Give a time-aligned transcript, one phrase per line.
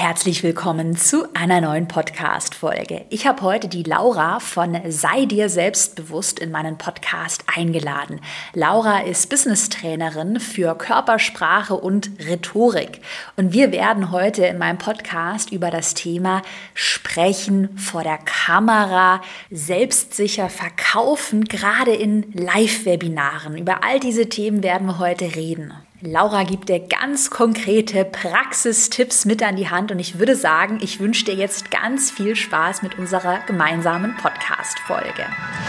[0.00, 3.04] Herzlich willkommen zu einer neuen Podcast-Folge.
[3.10, 8.22] Ich habe heute die Laura von Sei dir selbstbewusst in meinen Podcast eingeladen.
[8.54, 13.02] Laura ist Business-Trainerin für Körpersprache und Rhetorik.
[13.36, 16.40] Und wir werden heute in meinem Podcast über das Thema
[16.72, 19.20] Sprechen vor der Kamera,
[19.50, 23.58] selbstsicher verkaufen, gerade in Live-Webinaren.
[23.58, 25.74] Über all diese Themen werden wir heute reden.
[26.02, 30.98] Laura gibt dir ganz konkrete Praxistipps mit an die Hand und ich würde sagen, ich
[30.98, 35.26] wünsche dir jetzt ganz viel Spaß mit unserer gemeinsamen Podcast-Folge.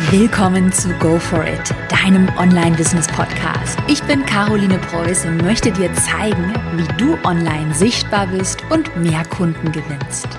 [0.09, 3.77] Willkommen zu Go For It, deinem Online-Business-Podcast.
[3.89, 9.25] Ich bin Caroline Preuß und möchte dir zeigen, wie du online sichtbar bist und mehr
[9.25, 10.29] Kunden gewinnst.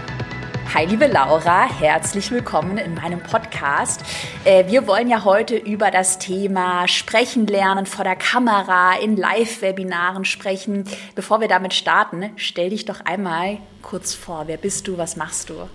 [0.74, 4.00] Hi, liebe Laura, herzlich willkommen in meinem Podcast.
[4.46, 10.24] Äh, wir wollen ja heute über das Thema Sprechen lernen vor der Kamera, in Live-Webinaren
[10.24, 10.84] sprechen.
[11.14, 14.44] Bevor wir damit starten, stell dich doch einmal kurz vor.
[14.46, 14.96] Wer bist du?
[14.96, 15.68] Was machst du?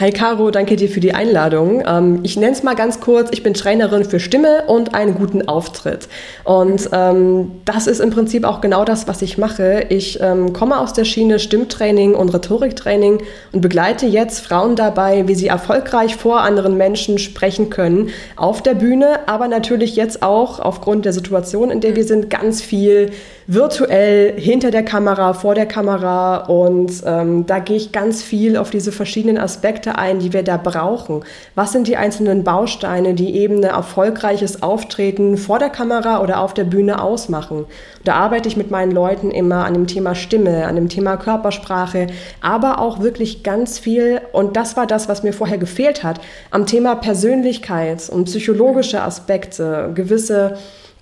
[0.00, 1.84] Hi Caro, danke dir für die Einladung.
[1.86, 5.46] Ähm, ich nenne es mal ganz kurz, ich bin Trainerin für Stimme und einen guten
[5.46, 6.08] Auftritt.
[6.42, 9.86] Und ähm, das ist im Prinzip auch genau das, was ich mache.
[9.90, 15.36] Ich ähm, komme aus der Schiene Stimmtraining und Rhetoriktraining und begleite jetzt Frauen dabei, wie
[15.36, 21.04] sie erfolgreich vor anderen Menschen sprechen können, auf der Bühne, aber natürlich jetzt auch aufgrund
[21.04, 23.12] der Situation, in der wir sind, ganz viel
[23.46, 28.70] virtuell hinter der Kamera, vor der Kamera und ähm, da gehe ich ganz viel auf
[28.70, 31.24] diese verschiedenen Aspekte ein, die wir da brauchen.
[31.54, 36.54] Was sind die einzelnen Bausteine, die eben ein erfolgreiches Auftreten vor der Kamera oder auf
[36.54, 37.66] der Bühne ausmachen?
[38.04, 42.06] Da arbeite ich mit meinen Leuten immer an dem Thema Stimme, an dem Thema Körpersprache,
[42.40, 46.20] aber auch wirklich ganz viel, und das war das, was mir vorher gefehlt hat,
[46.50, 50.56] am Thema Persönlichkeit und psychologische Aspekte, gewisse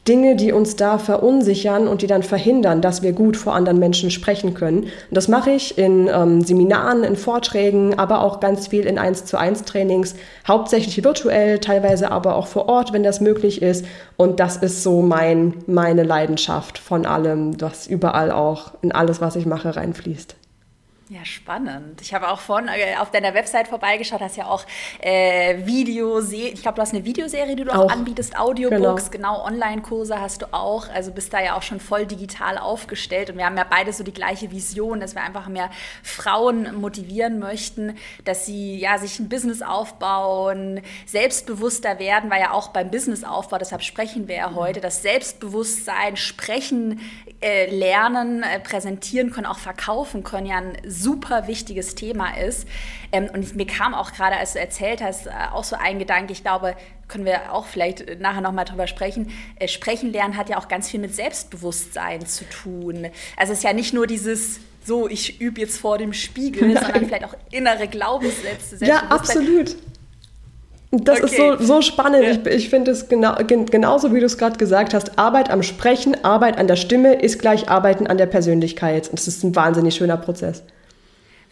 [0.09, 4.11] Dinge, die uns da verunsichern und die dann verhindern, dass wir gut vor anderen Menschen
[4.11, 4.83] sprechen können.
[4.83, 9.27] Und das mache ich in ähm, Seminaren, in Vorträgen, aber auch ganz viel in 1
[9.27, 10.17] zu 1 Trainings,
[10.49, 13.85] hauptsächlich virtuell, teilweise aber auch vor Ort, wenn das möglich ist.
[14.17, 19.37] Und das ist so mein, meine Leidenschaft von allem, was überall auch in alles, was
[19.37, 20.35] ich mache, reinfließt.
[21.13, 22.01] Ja, spannend.
[22.01, 24.65] Ich habe auch vorhin äh, auf deiner Website vorbeigeschaut, hast ja auch
[24.99, 27.91] äh, Videoserien, ich glaube, du hast eine Videoserie, die du auch, auch.
[27.91, 32.07] anbietest, Audiobooks, genau, genau Online-Kurse hast du auch, also bist da ja auch schon voll
[32.07, 33.29] digital aufgestellt.
[33.29, 35.69] Und wir haben ja beide so die gleiche Vision, dass wir einfach mehr
[36.03, 37.95] Frauen motivieren möchten,
[38.25, 43.83] dass sie ja sich ein Business aufbauen, selbstbewusster werden, weil ja auch beim Businessaufbau, deshalb
[43.83, 47.01] sprechen wir ja heute, das Selbstbewusstsein, sprechen,
[47.43, 52.67] äh, lernen, äh, präsentieren können, auch verkaufen können, ja ein super wichtiges Thema ist.
[53.13, 56.33] Ähm, und mir kam auch gerade, als du erzählt hast, äh, auch so ein Gedanke,
[56.33, 56.75] ich glaube,
[57.09, 59.31] können wir auch vielleicht nachher nochmal drüber sprechen.
[59.57, 63.09] Äh, sprechen lernen hat ja auch ganz viel mit Selbstbewusstsein zu tun.
[63.37, 66.83] Also es ist ja nicht nur dieses so, ich übe jetzt vor dem Spiegel, Nein.
[66.83, 68.85] sondern vielleicht auch innere Glaubenssätze.
[68.85, 69.77] Ja, absolut.
[70.91, 71.27] Das okay.
[71.27, 72.25] ist so, so spannend.
[72.25, 72.31] Ja.
[72.33, 75.19] Ich, ich finde es genau, genauso, wie du es gerade gesagt hast.
[75.19, 79.09] Arbeit am Sprechen, Arbeit an der Stimme ist gleich Arbeiten an der Persönlichkeit.
[79.09, 80.63] Und das ist ein wahnsinnig schöner Prozess.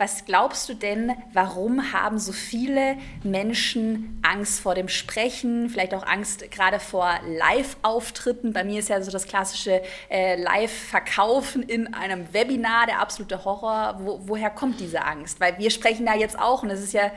[0.01, 6.07] Was glaubst du denn, warum haben so viele Menschen Angst vor dem Sprechen, vielleicht auch
[6.07, 8.55] Angst gerade vor Live-Auftritten?
[8.55, 14.01] Bei mir ist ja so das klassische äh, Live-Verkaufen in einem Webinar der absolute Horror.
[14.01, 15.39] Wo, woher kommt diese Angst?
[15.39, 17.11] Weil wir sprechen da jetzt auch und es ist ja,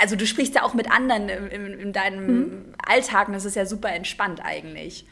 [0.00, 2.74] also du sprichst ja auch mit anderen in, in deinem mhm.
[2.86, 5.04] Alltag und das ist ja super entspannt eigentlich.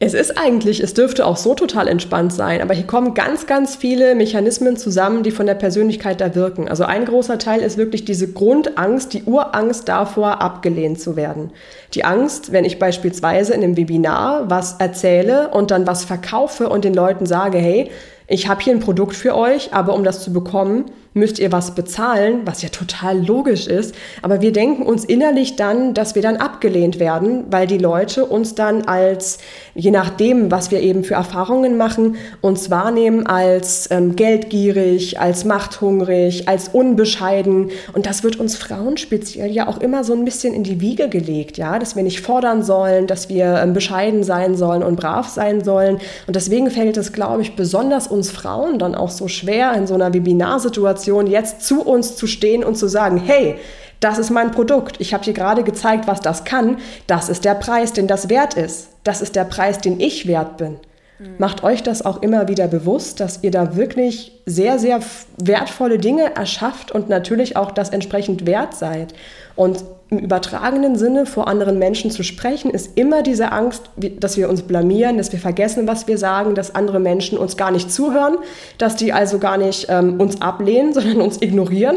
[0.00, 3.74] Es ist eigentlich, es dürfte auch so total entspannt sein, aber hier kommen ganz, ganz
[3.74, 6.68] viele Mechanismen zusammen, die von der Persönlichkeit da wirken.
[6.68, 11.50] Also ein großer Teil ist wirklich diese Grundangst, die Urangst davor, abgelehnt zu werden.
[11.94, 16.84] Die Angst, wenn ich beispielsweise in einem Webinar was erzähle und dann was verkaufe und
[16.84, 17.90] den Leuten sage, hey,
[18.30, 20.84] ich habe hier ein Produkt für euch, aber um das zu bekommen,
[21.14, 23.94] müsst ihr was bezahlen, was ja total logisch ist.
[24.20, 28.54] Aber wir denken uns innerlich dann, dass wir dann abgelehnt werden, weil die Leute uns
[28.54, 29.38] dann als,
[29.74, 36.48] je nachdem, was wir eben für Erfahrungen machen, uns wahrnehmen als ähm, geldgierig, als machthungrig,
[36.48, 37.70] als unbescheiden.
[37.92, 41.08] Und das wird uns Frauen speziell ja auch immer so ein bisschen in die Wiege
[41.08, 45.28] gelegt, ja, dass wir nicht fordern sollen, dass wir ähm, bescheiden sein sollen und brav
[45.28, 45.98] sein sollen.
[46.26, 49.94] Und deswegen fällt es, glaube ich, besonders uns Frauen dann auch so schwer in so
[49.94, 53.56] einer Webinarsituation, Situation, jetzt zu uns zu stehen und zu sagen, hey,
[54.00, 55.00] das ist mein Produkt.
[55.00, 56.78] Ich habe dir gerade gezeigt, was das kann.
[57.06, 58.88] Das ist der Preis, den das wert ist.
[59.04, 60.78] Das ist der Preis, den ich wert bin.
[61.18, 61.34] Mhm.
[61.38, 65.00] Macht euch das auch immer wieder bewusst, dass ihr da wirklich sehr, sehr
[65.36, 69.14] wertvolle Dinge erschafft und natürlich auch das entsprechend wert seid.
[69.56, 74.48] Und im übertragenen Sinne vor anderen Menschen zu sprechen, ist immer diese Angst, dass wir
[74.48, 78.36] uns blamieren, dass wir vergessen, was wir sagen, dass andere Menschen uns gar nicht zuhören,
[78.78, 81.96] dass die also gar nicht ähm, uns ablehnen, sondern uns ignorieren.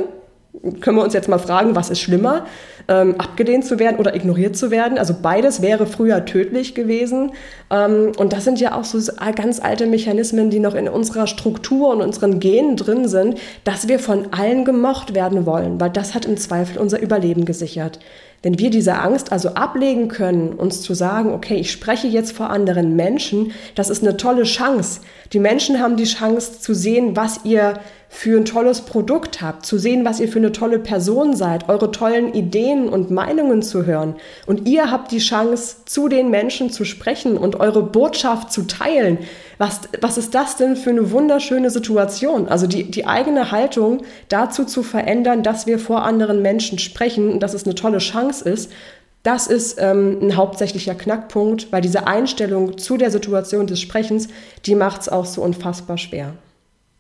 [0.80, 2.46] Können wir uns jetzt mal fragen, was ist schlimmer?
[2.88, 4.98] Ähm, abgelehnt zu werden oder ignoriert zu werden.
[4.98, 7.32] Also beides wäre früher tödlich gewesen.
[7.70, 9.00] Ähm, und das sind ja auch so
[9.36, 14.00] ganz alte Mechanismen, die noch in unserer Struktur und unseren Genen drin sind, dass wir
[14.00, 18.00] von allen gemocht werden wollen, weil das hat im Zweifel unser Überleben gesichert.
[18.44, 22.50] Wenn wir diese Angst also ablegen können, uns zu sagen, okay, ich spreche jetzt vor
[22.50, 25.02] anderen Menschen, das ist eine tolle Chance.
[25.32, 27.76] Die Menschen haben die Chance zu sehen, was ihr
[28.10, 31.92] für ein tolles Produkt habt, zu sehen, was ihr für eine tolle Person seid, eure
[31.92, 34.16] tollen Ideen und Meinungen zu hören.
[34.46, 39.20] Und ihr habt die Chance, zu den Menschen zu sprechen und eure Botschaft zu teilen.
[39.58, 42.48] Was, was ist das denn für eine wunderschöne Situation?
[42.48, 47.40] Also die, die eigene Haltung dazu zu verändern, dass wir vor anderen Menschen sprechen und
[47.42, 48.72] dass es eine tolle Chance ist,
[49.24, 54.30] das ist ähm, ein hauptsächlicher Knackpunkt, weil diese Einstellung zu der Situation des Sprechens,
[54.66, 56.34] die macht es auch so unfassbar schwer.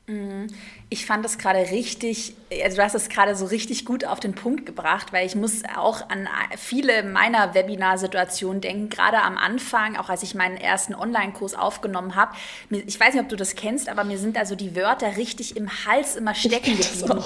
[0.08, 0.48] Mhm.
[0.94, 2.34] Ich fand das gerade richtig,
[2.66, 5.62] also du hast es gerade so richtig gut auf den Punkt gebracht, weil ich muss
[5.78, 6.28] auch an
[6.58, 12.36] viele meiner Webinar-Situationen denken, gerade am Anfang, auch als ich meinen ersten Online-Kurs aufgenommen habe.
[12.70, 15.70] Ich weiß nicht, ob du das kennst, aber mir sind also die Wörter richtig im
[15.86, 17.24] Hals immer stecken geblieben.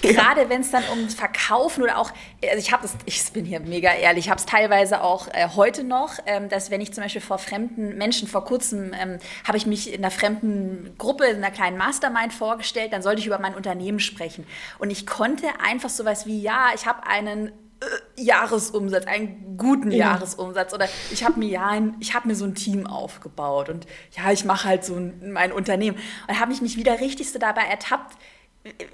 [0.00, 1.08] Gerade wenn es dann um
[1.42, 2.12] Verkaufen oder auch,
[2.42, 5.48] also ich habe das, ich bin hier mega ehrlich, ich habe es teilweise auch äh,
[5.54, 9.56] heute noch, ähm, dass wenn ich zum Beispiel vor fremden Menschen, vor kurzem ähm, habe
[9.56, 13.38] ich mich in einer fremden Gruppe, in einer kleinen Mastermind vorgestellt, dann sollte ich über
[13.38, 14.46] mein Unternehmen sprechen.
[14.78, 20.12] Und ich konnte einfach sowas wie, ja, ich habe einen äh, Jahresumsatz, einen guten ja.
[20.12, 23.86] Jahresumsatz oder ich habe mir ja ein, ich habe mir so ein Team aufgebaut und
[24.16, 25.98] ja, ich mache halt so ein, mein Unternehmen
[26.28, 28.16] und habe ich mich wieder richtig so dabei ertappt,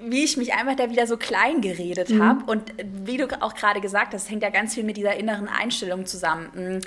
[0.01, 2.23] wie ich mich einfach da wieder so klein geredet mhm.
[2.23, 2.51] habe.
[2.51, 6.05] Und wie du auch gerade gesagt hast, hängt ja ganz viel mit dieser inneren Einstellung
[6.05, 6.81] zusammen.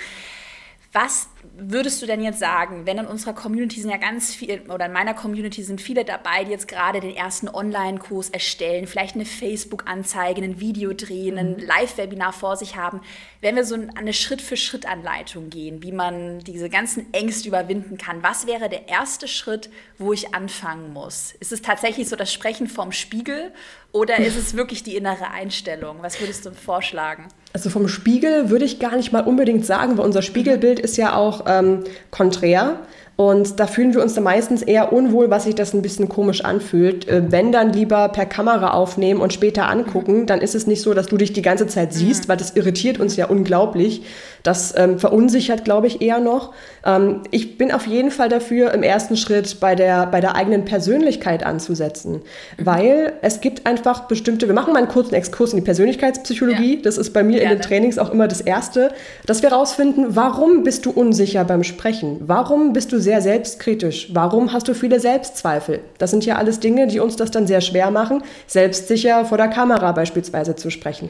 [0.93, 4.85] Was würdest du denn jetzt sagen, wenn in unserer Community sind ja ganz viele, oder
[4.85, 9.25] in meiner Community sind viele dabei, die jetzt gerade den ersten Online-Kurs erstellen, vielleicht eine
[9.25, 11.65] Facebook-Anzeige, ein Video drehen, ein mhm.
[11.65, 13.01] Live-Webinar vor sich haben,
[13.41, 18.69] wenn wir so eine Schritt-für-Schritt-Anleitung gehen, wie man diese ganzen Ängste überwinden kann, was wäre
[18.69, 21.33] der erste Schritt, wo ich anfangen muss?
[21.39, 23.51] Ist es tatsächlich so das Sprechen vom Spiegel
[23.91, 26.03] oder ist es wirklich die innere Einstellung?
[26.03, 27.29] Was würdest du vorschlagen?
[27.53, 31.15] Also vom Spiegel würde ich gar nicht mal unbedingt sagen, weil unser Spiegelbild ist ja
[31.15, 32.79] auch ähm, konträr.
[33.15, 36.43] Und da fühlen wir uns dann meistens eher unwohl, was sich das ein bisschen komisch
[36.43, 37.07] anfühlt.
[37.07, 40.95] Äh, wenn dann lieber per Kamera aufnehmen und später angucken, dann ist es nicht so,
[40.95, 42.29] dass du dich die ganze Zeit siehst, mhm.
[42.29, 44.01] weil das irritiert uns ja unglaublich.
[44.43, 46.53] Das ähm, verunsichert, glaube ich, eher noch.
[46.85, 50.65] Ähm, ich bin auf jeden Fall dafür, im ersten Schritt bei der, bei der eigenen
[50.65, 52.15] Persönlichkeit anzusetzen,
[52.57, 52.65] mhm.
[52.65, 56.75] weil es gibt einfach bestimmte, wir machen mal einen kurzen Exkurs in die Persönlichkeitspsychologie.
[56.75, 56.81] Ja.
[56.81, 57.53] Das ist bei mir Gerne.
[57.53, 58.91] in den Trainings auch immer das Erste,
[59.25, 62.17] dass wir herausfinden, warum bist du unsicher beim Sprechen?
[62.19, 64.09] Warum bist du sehr selbstkritisch?
[64.13, 65.79] Warum hast du viele Selbstzweifel?
[65.99, 69.47] Das sind ja alles Dinge, die uns das dann sehr schwer machen, selbstsicher vor der
[69.47, 71.09] Kamera beispielsweise zu sprechen.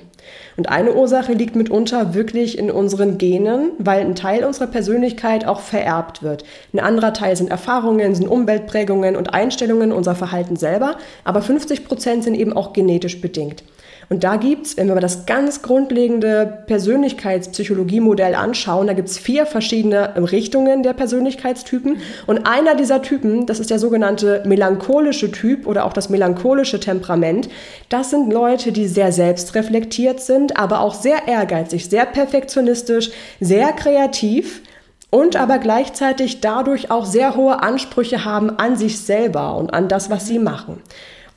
[0.55, 5.61] Und eine Ursache liegt mitunter wirklich in unseren Genen, weil ein Teil unserer Persönlichkeit auch
[5.61, 6.43] vererbt wird.
[6.73, 12.25] Ein anderer Teil sind Erfahrungen, sind Umweltprägungen und Einstellungen, unser Verhalten selber, aber 50 Prozent
[12.25, 13.63] sind eben auch genetisch bedingt.
[14.09, 19.45] Und da gibt es, wenn wir das ganz grundlegende Persönlichkeitspsychologiemodell anschauen, da gibt es vier
[19.45, 21.97] verschiedene Richtungen der Persönlichkeitstypen.
[22.27, 27.49] Und einer dieser Typen, das ist der sogenannte melancholische Typ oder auch das melancholische Temperament.
[27.89, 34.61] Das sind Leute, die sehr selbstreflektiert sind, aber auch sehr ehrgeizig, sehr perfektionistisch, sehr kreativ
[35.09, 40.09] und aber gleichzeitig dadurch auch sehr hohe Ansprüche haben an sich selber und an das,
[40.09, 40.81] was sie machen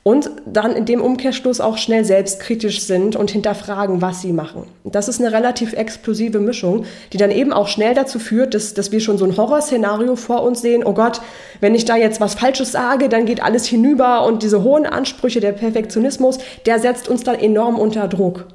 [0.07, 4.63] und dann in dem Umkehrschluss auch schnell selbstkritisch sind und hinterfragen, was sie machen.
[4.85, 8.93] Das ist eine relativ explosive Mischung, die dann eben auch schnell dazu führt, dass, dass
[8.93, 10.85] wir schon so ein Horrorszenario vor uns sehen.
[10.85, 11.19] Oh Gott,
[11.59, 15.41] wenn ich da jetzt was Falsches sage, dann geht alles hinüber und diese hohen Ansprüche,
[15.41, 18.45] der Perfektionismus, der setzt uns dann enorm unter Druck.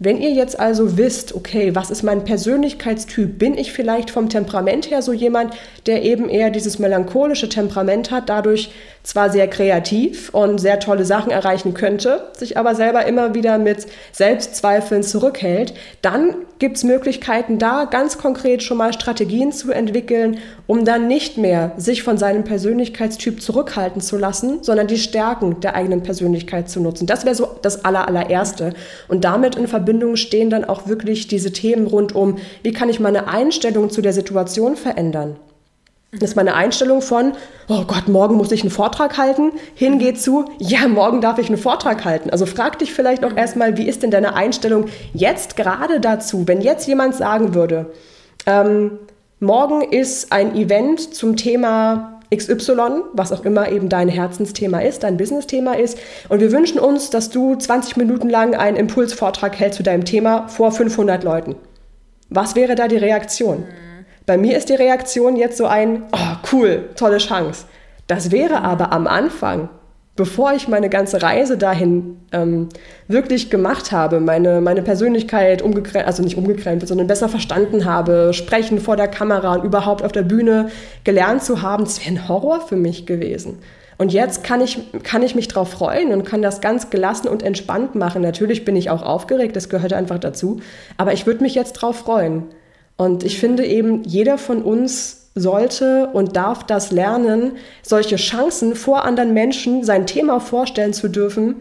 [0.00, 3.36] Wenn ihr jetzt also wisst, okay, was ist mein Persönlichkeitstyp?
[3.36, 5.54] Bin ich vielleicht vom Temperament her so jemand,
[5.86, 8.70] der eben eher dieses melancholische Temperament hat, dadurch
[9.02, 13.86] zwar sehr kreativ und sehr tolle Sachen erreichen könnte, sich aber selber immer wieder mit
[14.12, 20.84] Selbstzweifeln zurückhält, dann gibt es Möglichkeiten, da ganz konkret schon mal Strategien zu entwickeln, um
[20.84, 26.02] dann nicht mehr sich von seinem Persönlichkeitstyp zurückhalten zu lassen, sondern die Stärken der eigenen
[26.02, 27.06] Persönlichkeit zu nutzen.
[27.06, 28.74] Das wäre so das allerallererste.
[29.06, 33.00] Und damit in Verbindung stehen dann auch wirklich diese Themen rund um, wie kann ich
[33.00, 35.36] meine Einstellung zu der Situation verändern?
[36.12, 37.32] Das ist meine Einstellung von,
[37.68, 41.58] oh Gott, morgen muss ich einen Vortrag halten, hingeht zu, ja, morgen darf ich einen
[41.58, 42.30] Vortrag halten.
[42.30, 46.62] Also frag dich vielleicht auch erstmal, wie ist denn deine Einstellung jetzt gerade dazu, wenn
[46.62, 47.92] jetzt jemand sagen würde,
[48.46, 48.98] ähm,
[49.38, 55.16] morgen ist ein Event zum Thema XY, was auch immer eben dein Herzensthema ist, dein
[55.16, 55.98] Businessthema ist.
[56.28, 60.48] Und wir wünschen uns, dass du 20 Minuten lang einen Impulsvortrag hältst zu deinem Thema
[60.48, 61.56] vor 500 Leuten.
[62.28, 63.64] Was wäre da die Reaktion?
[64.26, 67.64] Bei mir ist die Reaktion jetzt so ein, oh cool, tolle Chance.
[68.06, 69.70] Das wäre aber am Anfang,
[70.18, 72.68] bevor ich meine ganze Reise dahin ähm,
[73.06, 78.80] wirklich gemacht habe, meine, meine Persönlichkeit umgekrempelt, also nicht umgekrempelt, sondern besser verstanden habe, sprechen
[78.80, 80.70] vor der Kamera und überhaupt auf der Bühne
[81.04, 83.60] gelernt zu haben, das wäre ein Horror für mich gewesen.
[83.96, 87.44] Und jetzt kann ich, kann ich mich darauf freuen und kann das ganz gelassen und
[87.44, 88.20] entspannt machen.
[88.20, 90.60] Natürlich bin ich auch aufgeregt, das gehört einfach dazu.
[90.96, 92.44] Aber ich würde mich jetzt darauf freuen.
[92.96, 97.52] Und ich finde eben, jeder von uns sollte und darf das lernen,
[97.82, 101.56] solche Chancen vor anderen Menschen sein Thema vorstellen zu dürfen,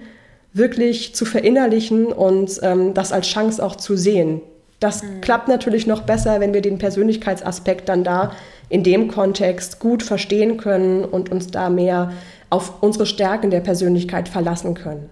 [0.53, 4.41] wirklich zu verinnerlichen und ähm, das als Chance auch zu sehen.
[4.79, 5.22] Das mhm.
[5.22, 8.31] klappt natürlich noch besser, wenn wir den Persönlichkeitsaspekt dann da
[8.69, 12.12] in dem Kontext gut verstehen können und uns da mehr
[12.50, 15.10] auf unsere Stärken der Persönlichkeit verlassen können.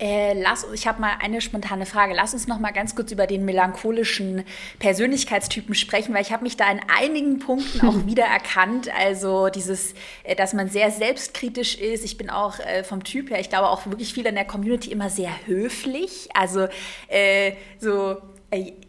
[0.00, 2.14] Äh, lass, ich habe mal eine spontane Frage.
[2.14, 4.44] Lass uns noch mal ganz kurz über den melancholischen
[4.78, 8.88] Persönlichkeitstypen sprechen, weil ich habe mich da in einigen Punkten auch wiedererkannt.
[8.96, 12.04] Also dieses, äh, dass man sehr selbstkritisch ist.
[12.04, 14.90] Ich bin auch äh, vom Typ her, ich glaube auch wirklich viel in der Community
[14.90, 16.28] immer sehr höflich.
[16.34, 16.68] Also
[17.08, 18.16] äh, so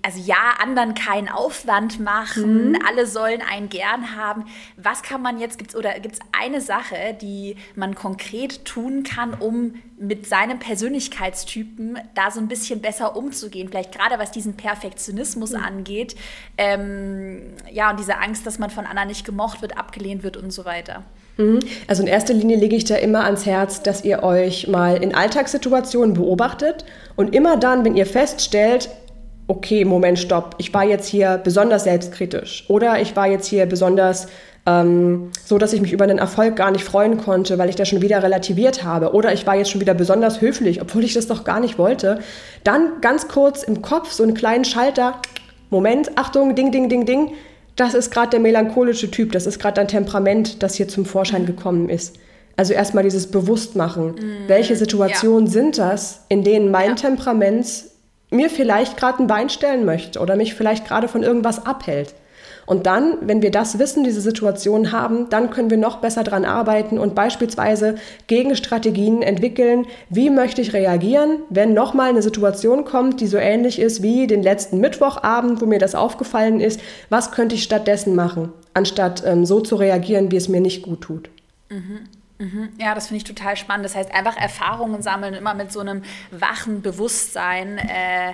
[0.02, 2.80] also ja, anderen keinen Aufwand machen, mhm.
[2.88, 4.46] alle sollen einen gern haben.
[4.76, 9.36] Was kann man jetzt, gibt's, oder gibt es eine Sache, die man konkret tun kann,
[9.36, 13.70] um mit seinem Persönlichkeitstypen da so ein bisschen besser umzugehen?
[13.70, 15.64] Vielleicht gerade was diesen Perfektionismus mhm.
[15.64, 16.16] angeht.
[16.58, 20.52] Ähm, ja, und diese Angst, dass man von anderen nicht gemocht wird, abgelehnt wird und
[20.52, 21.04] so weiter.
[21.38, 21.60] Mhm.
[21.86, 25.14] Also in erster Linie lege ich da immer ans Herz, dass ihr euch mal in
[25.14, 26.84] Alltagssituationen beobachtet
[27.16, 28.90] und immer dann, wenn ihr feststellt,
[29.52, 34.28] okay, Moment, stopp, ich war jetzt hier besonders selbstkritisch oder ich war jetzt hier besonders
[34.66, 37.90] ähm, so, dass ich mich über den Erfolg gar nicht freuen konnte, weil ich das
[37.90, 41.28] schon wieder relativiert habe oder ich war jetzt schon wieder besonders höflich, obwohl ich das
[41.28, 42.20] doch gar nicht wollte,
[42.64, 45.16] dann ganz kurz im Kopf so einen kleinen Schalter,
[45.70, 47.34] Moment, Achtung, Ding, Ding, Ding, Ding,
[47.76, 51.46] das ist gerade der melancholische Typ, das ist gerade dein Temperament, das hier zum Vorschein
[51.46, 52.16] gekommen ist.
[52.56, 54.12] Also erstmal dieses Bewusstmachen.
[54.12, 55.52] Mm, Welche Situationen ja.
[55.52, 56.96] sind das, in denen mein ja.
[56.96, 57.91] Temperament
[58.32, 62.16] mir vielleicht gerade ein Bein stellen möchte oder mich vielleicht gerade von irgendwas abhält.
[62.66, 66.46] Und dann, wenn wir das wissen, diese Situation haben, dann können wir noch besser dran
[66.46, 67.96] arbeiten und beispielsweise
[68.28, 69.88] Gegenstrategien entwickeln.
[70.10, 74.44] Wie möchte ich reagieren, wenn nochmal eine Situation kommt, die so ähnlich ist wie den
[74.44, 76.80] letzten Mittwochabend, wo mir das aufgefallen ist?
[77.10, 81.02] Was könnte ich stattdessen machen, anstatt ähm, so zu reagieren, wie es mir nicht gut
[81.02, 81.30] tut?
[81.70, 82.08] Mhm.
[82.42, 82.70] Mhm.
[82.80, 83.86] Ja, das finde ich total spannend.
[83.86, 87.78] Das heißt, einfach Erfahrungen sammeln, immer mit so einem wachen Bewusstsein.
[87.78, 88.34] Äh,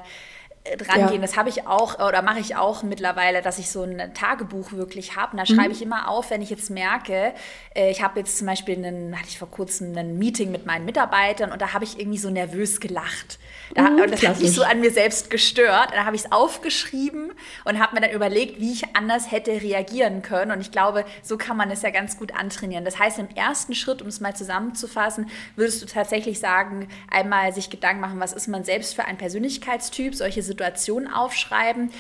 [0.78, 1.18] dran Ja.
[1.18, 5.16] Das habe ich auch oder mache ich auch mittlerweile, dass ich so ein Tagebuch wirklich
[5.16, 5.38] habe.
[5.38, 5.72] Da schreibe mhm.
[5.72, 7.34] ich immer auf, wenn ich jetzt merke,
[7.76, 10.86] äh, ich habe jetzt zum Beispiel, einen, hatte ich vor kurzem ein Meeting mit meinen
[10.86, 13.40] Mitarbeitern und da habe ich irgendwie so nervös gelacht.
[13.76, 15.90] Da, mhm, das hat mich so an mir selbst gestört.
[15.94, 17.34] Da habe ich es aufgeschrieben
[17.66, 20.52] und habe mir dann überlegt, wie ich anders hätte reagieren können.
[20.52, 22.86] Und ich glaube, so kann man es ja ganz gut antrainieren.
[22.86, 27.70] Das heißt, im ersten Schritt, um es mal zusammenzufassen, würdest du tatsächlich sagen, einmal sich
[27.70, 30.57] Gedanken machen, was ist man selbst für ein Persönlichkeitstyp, solche Situationen
[31.08, 31.92] aufschreiben.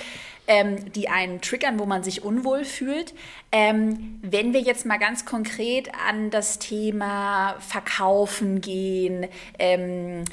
[0.50, 3.14] Ähm, die einen triggern, wo man sich unwohl fühlt.
[3.52, 9.28] Ähm, wenn wir jetzt mal ganz konkret an das Thema Verkaufen gehen,
[9.60, 10.24] ähm,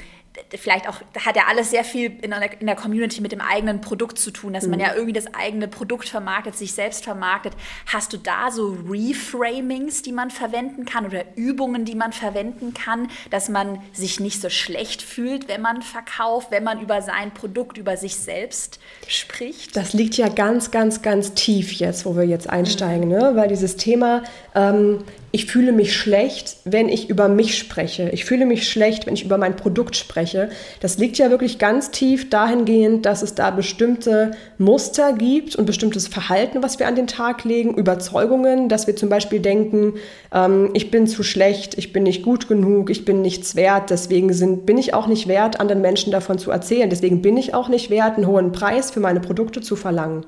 [0.57, 3.81] vielleicht auch, hat ja alles sehr viel in der, in der, Community mit dem eigenen
[3.81, 4.85] Produkt zu tun, dass man mhm.
[4.85, 7.53] ja irgendwie das eigene Produkt vermarktet, sich selbst vermarktet.
[7.85, 13.09] Hast du da so Reframings, die man verwenden kann oder Übungen, die man verwenden kann,
[13.29, 17.77] dass man sich nicht so schlecht fühlt, wenn man verkauft, wenn man über sein Produkt,
[17.77, 19.75] über sich selbst spricht?
[19.75, 23.15] Das liegt ja ganz, ganz, ganz tief jetzt, wo wir jetzt einsteigen, mhm.
[23.15, 23.31] ne?
[23.35, 24.23] weil dieses Thema
[24.53, 25.03] ähm,
[25.35, 28.09] ich fühle mich schlecht, wenn ich über mich spreche.
[28.13, 30.47] Ich fühle mich schlecht, wenn ich über mein Produkt spreche.
[30.79, 36.07] Das liegt ja wirklich ganz tief dahingehend, dass es da bestimmte Muster gibt und bestimmtes
[36.07, 39.95] Verhalten, was wir an den Tag legen, Überzeugungen, dass wir zum Beispiel denken,
[40.33, 44.31] ähm, ich bin zu schlecht, ich bin nicht gut genug, ich bin nichts wert, deswegen
[44.31, 46.89] sind, bin ich auch nicht wert, anderen Menschen davon zu erzählen.
[46.89, 50.25] Deswegen bin ich auch nicht wert, einen hohen Preis für meine Produkte zu verlangen.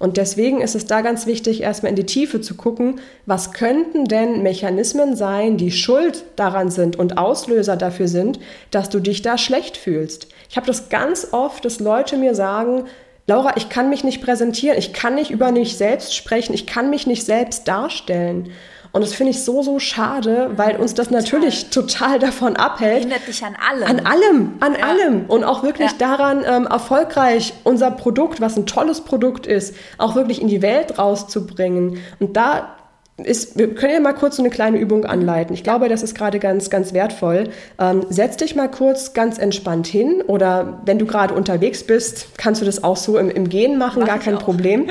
[0.00, 4.06] Und deswegen ist es da ganz wichtig, erstmal in die Tiefe zu gucken, was könnten
[4.06, 8.40] denn Mechanismen sein, die schuld daran sind und Auslöser dafür sind,
[8.70, 10.28] dass du dich da schlecht fühlst.
[10.48, 12.84] Ich habe das ganz oft, dass Leute mir sagen,
[13.26, 16.88] Laura, ich kann mich nicht präsentieren, ich kann nicht über mich selbst sprechen, ich kann
[16.88, 18.50] mich nicht selbst darstellen.
[18.92, 21.22] Und das finde ich so, so schade, weil uns das total.
[21.22, 23.00] natürlich total davon abhält.
[23.00, 23.88] Hindert dich an allem.
[23.88, 24.86] An allem, an ja.
[24.86, 25.24] allem.
[25.26, 25.96] Und auch wirklich ja.
[25.98, 30.98] daran, ähm, erfolgreich unser Produkt, was ein tolles Produkt ist, auch wirklich in die Welt
[30.98, 31.98] rauszubringen.
[32.18, 32.76] Und da
[33.24, 35.54] ist, wir können ja mal kurz so eine kleine Übung anleiten.
[35.54, 37.50] Ich glaube, das ist gerade ganz, ganz wertvoll.
[37.78, 42.60] Ähm, setz dich mal kurz ganz entspannt hin oder wenn du gerade unterwegs bist, kannst
[42.60, 44.42] du das auch so im, im Gehen machen, Mach gar kein auch.
[44.42, 44.88] Problem.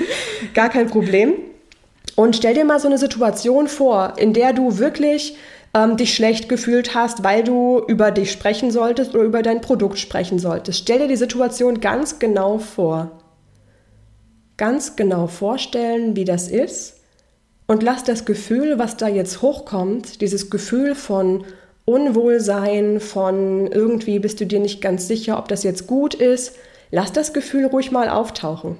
[0.54, 1.34] gar kein Problem.
[2.18, 5.36] Und stell dir mal so eine Situation vor, in der du wirklich
[5.72, 10.00] ähm, dich schlecht gefühlt hast, weil du über dich sprechen solltest oder über dein Produkt
[10.00, 10.80] sprechen solltest.
[10.80, 13.20] Stell dir die Situation ganz genau vor.
[14.56, 16.96] Ganz genau vorstellen, wie das ist
[17.68, 21.44] und lass das Gefühl, was da jetzt hochkommt, dieses Gefühl von
[21.84, 26.56] Unwohlsein, von irgendwie bist du dir nicht ganz sicher, ob das jetzt gut ist,
[26.90, 28.76] lass das Gefühl ruhig mal auftauchen.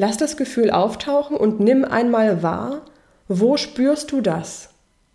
[0.00, 2.86] Lass das Gefühl auftauchen und nimm einmal wahr,
[3.28, 4.70] wo spürst du das?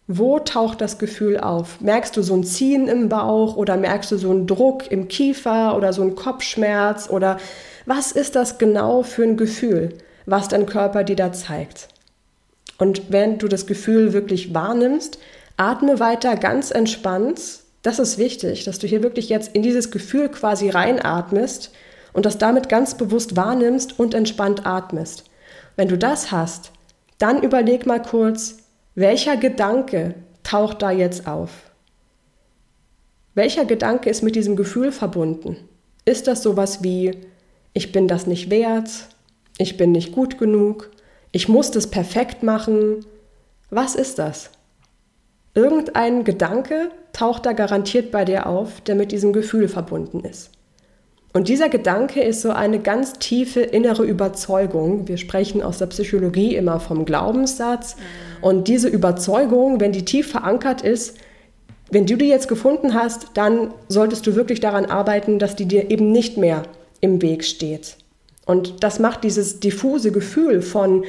[0.05, 1.81] Wo taucht das Gefühl auf?
[1.81, 5.75] Merkst du so ein Ziehen im Bauch oder merkst du so einen Druck im Kiefer
[5.75, 7.37] oder so einen Kopfschmerz oder
[7.87, 9.89] was ist das genau für ein Gefühl,
[10.27, 11.87] was dein Körper dir da zeigt?
[12.77, 15.17] Und wenn du das Gefühl wirklich wahrnimmst,
[15.57, 17.41] atme weiter ganz entspannt.
[17.81, 21.71] Das ist wichtig, dass du hier wirklich jetzt in dieses Gefühl quasi reinatmest
[22.15, 25.25] und das damit ganz bewusst wahrnimmst und entspannt atmest.
[25.75, 26.71] Wenn du das hast,
[27.17, 28.57] dann überleg mal kurz,
[28.95, 31.51] welcher Gedanke taucht da jetzt auf?
[33.33, 35.57] Welcher Gedanke ist mit diesem Gefühl verbunden?
[36.05, 37.19] Ist das sowas wie,
[37.73, 38.89] ich bin das nicht wert,
[39.57, 40.91] ich bin nicht gut genug,
[41.33, 43.05] ich muss das perfekt machen.
[43.69, 44.51] Was ist das?
[45.53, 50.54] Irgendein Gedanke taucht da garantiert bei dir auf, der mit diesem Gefühl verbunden ist.
[51.35, 55.05] Und dieser Gedanke ist so eine ganz tiefe innere Überzeugung.
[55.09, 57.97] Wir sprechen aus der Psychologie immer vom Glaubenssatz.
[58.39, 61.17] Und diese Überzeugung, wenn die tief verankert ist,
[61.91, 65.91] wenn du die jetzt gefunden hast, dann solltest du wirklich daran arbeiten, dass die dir
[65.91, 66.63] eben nicht mehr
[67.01, 67.97] im Weg steht.
[68.45, 71.03] Und das macht dieses diffuse Gefühl von,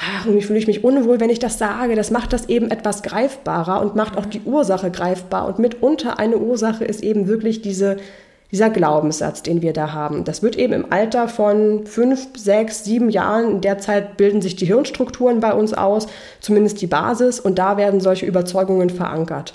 [0.00, 3.02] ach, irgendwie fühle ich mich unwohl, wenn ich das sage, das macht das eben etwas
[3.02, 5.48] greifbarer und macht auch die Ursache greifbar.
[5.48, 7.96] Und mitunter eine Ursache ist eben wirklich diese,
[8.52, 10.24] dieser Glaubenssatz, den wir da haben.
[10.24, 14.54] Das wird eben im Alter von fünf, sechs, sieben Jahren, in der Zeit bilden sich
[14.56, 16.06] die Hirnstrukturen bei uns aus,
[16.40, 19.54] zumindest die Basis, und da werden solche Überzeugungen verankert.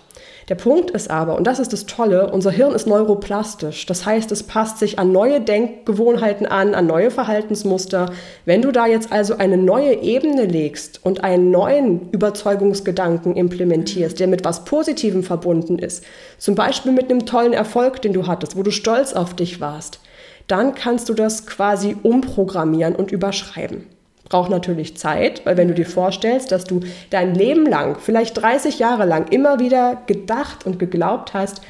[0.49, 3.85] Der Punkt ist aber, und das ist das Tolle, unser Hirn ist neuroplastisch.
[3.85, 8.13] Das heißt, es passt sich an neue Denkgewohnheiten an, an neue Verhaltensmuster.
[8.45, 14.27] Wenn du da jetzt also eine neue Ebene legst und einen neuen Überzeugungsgedanken implementierst, der
[14.27, 16.05] mit was Positivem verbunden ist,
[16.37, 19.99] zum Beispiel mit einem tollen Erfolg, den du hattest, wo du stolz auf dich warst,
[20.47, 23.96] dann kannst du das quasi umprogrammieren und überschreiben
[24.29, 28.79] braucht natürlich Zeit, weil wenn du dir vorstellst, dass du dein Leben lang, vielleicht 30
[28.79, 31.61] Jahre lang immer wieder gedacht und geglaubt hast,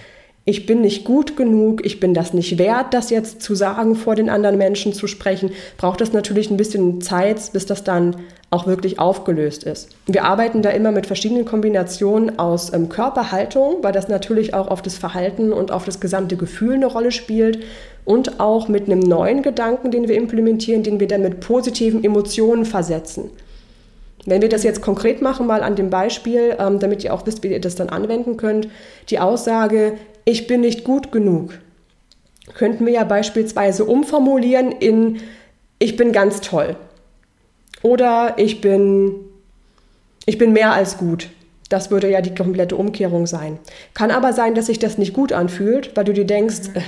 [0.49, 4.15] ich bin nicht gut genug, ich bin das nicht wert, das jetzt zu sagen, vor
[4.15, 8.15] den anderen Menschen zu sprechen, braucht das natürlich ein bisschen Zeit, bis das dann
[8.49, 9.89] auch wirklich aufgelöst ist.
[10.05, 14.81] Wir arbeiten da immer mit verschiedenen Kombinationen aus ähm, Körperhaltung, weil das natürlich auch auf
[14.81, 17.59] das Verhalten und auf das gesamte Gefühl eine Rolle spielt
[18.07, 22.63] und auch mit einem neuen Gedanken, den wir implementieren, den wir dann mit positiven Emotionen
[22.63, 23.29] versetzen.
[24.25, 27.43] Wenn wir das jetzt konkret machen, mal an dem Beispiel, ähm, damit ihr auch wisst,
[27.43, 28.69] wie ihr das dann anwenden könnt,
[29.09, 31.59] die Aussage, ich bin nicht gut genug,
[32.53, 35.19] könnten wir ja beispielsweise umformulieren in,
[35.77, 36.77] ich bin ganz toll.
[37.83, 39.15] Oder ich bin,
[40.25, 41.27] ich bin mehr als gut.
[41.67, 43.59] Das würde ja die komplette Umkehrung sein.
[43.93, 46.81] Kann aber sein, dass sich das nicht gut anfühlt, weil du dir denkst, äh,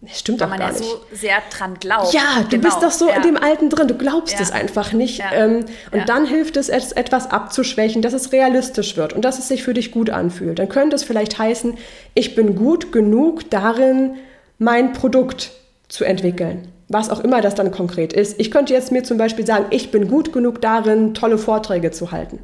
[0.00, 0.58] das stimmt Weil nicht.
[0.60, 2.12] Man ja so sehr dran glaubt.
[2.14, 2.62] Ja, du genau.
[2.62, 3.16] bist doch so ja.
[3.16, 4.40] in dem Alten drin, du glaubst ja.
[4.40, 5.18] es einfach nicht.
[5.18, 5.32] Ja.
[5.32, 9.48] Ähm, und dann hilft es, es etwas abzuschwächen, dass es realistisch wird und dass es
[9.48, 10.60] sich für dich gut anfühlt.
[10.60, 11.76] Dann könnte es vielleicht heißen,
[12.14, 14.14] ich bin gut genug darin,
[14.58, 15.50] mein Produkt
[15.88, 16.68] zu entwickeln.
[16.88, 18.40] Was auch immer das dann konkret ist.
[18.40, 22.12] Ich könnte jetzt mir zum Beispiel sagen, ich bin gut genug darin, tolle Vorträge zu
[22.12, 22.38] halten.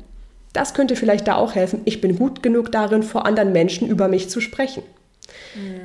[0.53, 1.81] Das könnte vielleicht da auch helfen.
[1.85, 4.83] Ich bin gut genug darin, vor anderen Menschen über mich zu sprechen.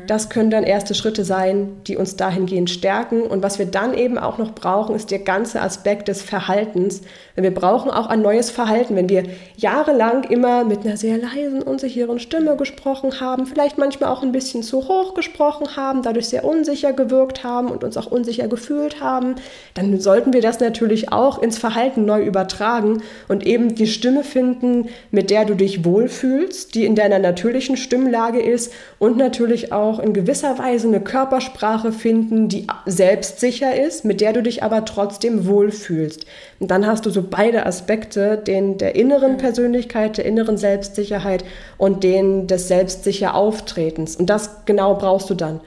[0.07, 3.21] Das können dann erste Schritte sein, die uns dahingehend stärken.
[3.21, 7.01] Und was wir dann eben auch noch brauchen, ist der ganze Aspekt des Verhaltens.
[7.35, 8.95] wir brauchen auch ein neues Verhalten.
[8.95, 9.23] Wenn wir
[9.57, 14.63] jahrelang immer mit einer sehr leisen, unsicheren Stimme gesprochen haben, vielleicht manchmal auch ein bisschen
[14.63, 19.35] zu hoch gesprochen haben, dadurch sehr unsicher gewirkt haben und uns auch unsicher gefühlt haben,
[19.75, 24.89] dann sollten wir das natürlich auch ins Verhalten neu übertragen und eben die Stimme finden,
[25.11, 29.99] mit der du dich wohlfühlst, die in deiner natürlichen Stimmlage ist und natürlich natürlich auch
[29.99, 35.45] in gewisser Weise eine Körpersprache finden, die selbstsicher ist, mit der du dich aber trotzdem
[35.45, 36.25] wohlfühlst.
[36.59, 41.43] Und dann hast du so beide Aspekte, den der inneren Persönlichkeit, der inneren Selbstsicherheit
[41.77, 44.15] und den des selbstsicher Auftretens.
[44.15, 45.59] Und das genau brauchst du dann,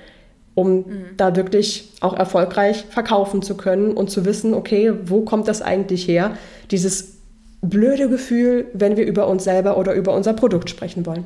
[0.55, 0.85] um mhm.
[1.17, 6.09] da wirklich auch erfolgreich verkaufen zu können und zu wissen, okay, wo kommt das eigentlich
[6.09, 6.37] her?
[6.71, 7.19] Dieses
[7.61, 11.25] blöde Gefühl, wenn wir über uns selber oder über unser Produkt sprechen wollen.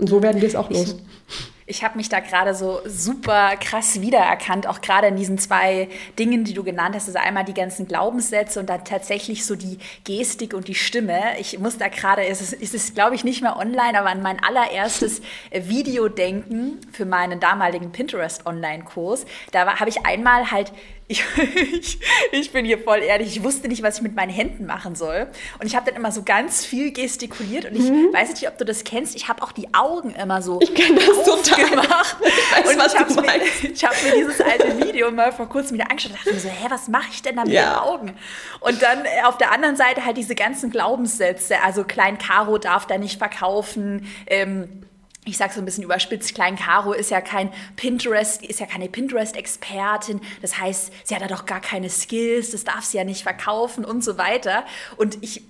[0.00, 0.96] Und so werden wir es auch los.
[0.96, 1.34] Ich,
[1.70, 6.42] ich habe mich da gerade so super krass wiedererkannt, auch gerade in diesen zwei Dingen,
[6.42, 7.06] die du genannt hast.
[7.06, 11.20] Also einmal die ganzen Glaubenssätze und dann tatsächlich so die Gestik und die Stimme.
[11.38, 14.20] Ich muss da gerade, es ist, es ist glaube ich, nicht mehr online, aber an
[14.20, 19.24] mein allererstes Video denken für meinen damaligen Pinterest-Online-Kurs.
[19.52, 20.72] Da habe ich einmal halt
[21.10, 21.24] ich,
[21.72, 21.98] ich,
[22.30, 25.26] ich, bin hier voll ehrlich, ich wusste nicht, was ich mit meinen Händen machen soll.
[25.58, 28.12] Und ich habe dann immer so ganz viel gestikuliert und ich mhm.
[28.12, 31.24] weiß nicht, ob du das kennst, ich habe auch die Augen immer so ich das
[31.24, 31.68] total.
[31.68, 32.16] gemacht.
[32.70, 33.28] Ich weiß, und ich habe mir,
[33.88, 36.66] hab mir dieses alte Video mal vor kurzem wieder angeschaut und dachte mir so, hä,
[36.68, 37.70] was mache ich denn da mit ja.
[37.70, 38.12] den Augen?
[38.60, 42.86] Und dann äh, auf der anderen Seite halt diese ganzen Glaubenssätze, also Klein Caro darf
[42.86, 44.82] da nicht verkaufen, ähm,
[45.26, 48.88] ich sage so ein bisschen überspitzt, Klein Caro ist ja kein Pinterest, ist ja keine
[48.88, 50.20] Pinterest-Expertin.
[50.40, 53.84] Das heißt, sie hat da doch gar keine Skills, das darf sie ja nicht verkaufen
[53.84, 54.64] und so weiter.
[54.96, 55.42] Und ich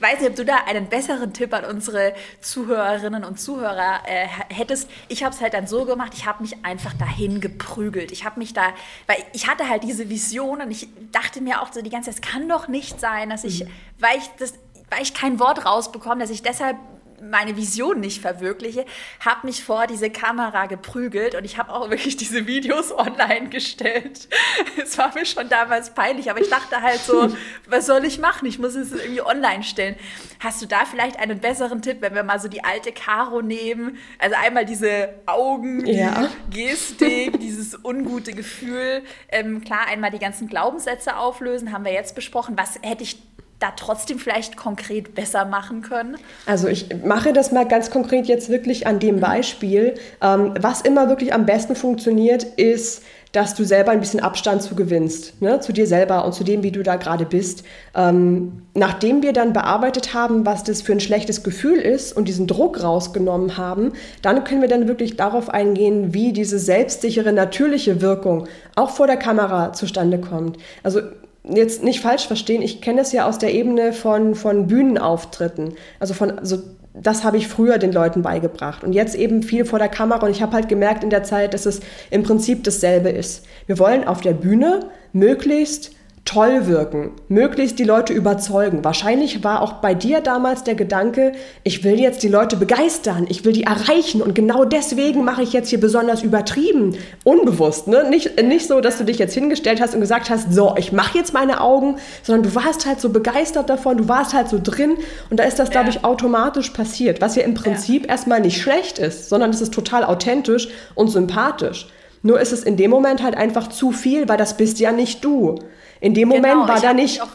[0.00, 4.88] weiß nicht, ob du da einen besseren Tipp an unsere Zuhörerinnen und Zuhörer äh, hättest.
[5.08, 8.12] Ich habe es halt dann so gemacht, ich habe mich einfach dahin geprügelt.
[8.12, 8.68] Ich habe mich da,
[9.06, 12.22] weil ich hatte halt diese Vision und ich dachte mir auch so die ganze Zeit,
[12.22, 13.70] es kann doch nicht sein, dass ich, mhm.
[13.98, 14.54] weil ich das,
[14.90, 16.76] weil ich kein Wort rausbekomme, dass ich deshalb
[17.22, 18.84] meine Vision nicht verwirkliche,
[19.20, 24.28] habe mich vor diese Kamera geprügelt und ich habe auch wirklich diese Videos online gestellt.
[24.82, 27.28] Es war mir schon damals peinlich, aber ich dachte halt so,
[27.68, 28.46] was soll ich machen?
[28.46, 29.96] Ich muss es irgendwie online stellen.
[30.40, 33.98] Hast du da vielleicht einen besseren Tipp, wenn wir mal so die alte Caro nehmen?
[34.18, 36.28] Also einmal diese Augen, die ja.
[36.50, 39.02] Gestik, dieses ungute Gefühl.
[39.28, 42.56] Ähm, klar, einmal die ganzen Glaubenssätze auflösen, haben wir jetzt besprochen.
[42.56, 43.27] Was hätte ich
[43.60, 46.16] da trotzdem vielleicht konkret besser machen können?
[46.46, 49.94] Also ich mache das mal ganz konkret jetzt wirklich an dem Beispiel.
[50.22, 54.74] Ähm, was immer wirklich am besten funktioniert, ist, dass du selber ein bisschen Abstand zu
[54.74, 55.60] gewinnst, ne?
[55.60, 57.62] zu dir selber und zu dem, wie du da gerade bist.
[57.94, 62.46] Ähm, nachdem wir dann bearbeitet haben, was das für ein schlechtes Gefühl ist und diesen
[62.46, 63.92] Druck rausgenommen haben,
[64.22, 69.18] dann können wir dann wirklich darauf eingehen, wie diese selbstsichere, natürliche Wirkung auch vor der
[69.18, 70.56] Kamera zustande kommt.
[70.82, 71.00] Also
[71.48, 75.74] jetzt nicht falsch verstehen, ich kenne es ja aus der Ebene von, von Bühnenauftritten.
[75.98, 76.58] Also von, also
[76.94, 78.84] das habe ich früher den Leuten beigebracht.
[78.84, 80.26] Und jetzt eben viel vor der Kamera.
[80.26, 81.80] Und ich habe halt gemerkt in der Zeit, dass es
[82.10, 83.46] im Prinzip dasselbe ist.
[83.66, 85.92] Wir wollen auf der Bühne möglichst
[86.28, 88.84] toll wirken, möglichst die Leute überzeugen.
[88.84, 91.32] Wahrscheinlich war auch bei dir damals der Gedanke,
[91.64, 95.54] ich will jetzt die Leute begeistern, ich will die erreichen und genau deswegen mache ich
[95.54, 98.04] jetzt hier besonders übertrieben, unbewusst, ne?
[98.10, 101.16] Nicht, nicht so, dass du dich jetzt hingestellt hast und gesagt hast, so, ich mache
[101.16, 104.98] jetzt meine Augen, sondern du warst halt so begeistert davon, du warst halt so drin
[105.30, 105.88] und da ist das, ja.
[105.88, 108.10] ich, automatisch passiert, was ja im Prinzip ja.
[108.10, 111.88] erstmal nicht schlecht ist, sondern es ist total authentisch und sympathisch.
[112.22, 115.24] Nur ist es in dem Moment halt einfach zu viel, weil das bist ja nicht
[115.24, 115.58] du.
[116.00, 117.20] In dem Moment genau, war da nicht.
[117.22, 117.28] Auch,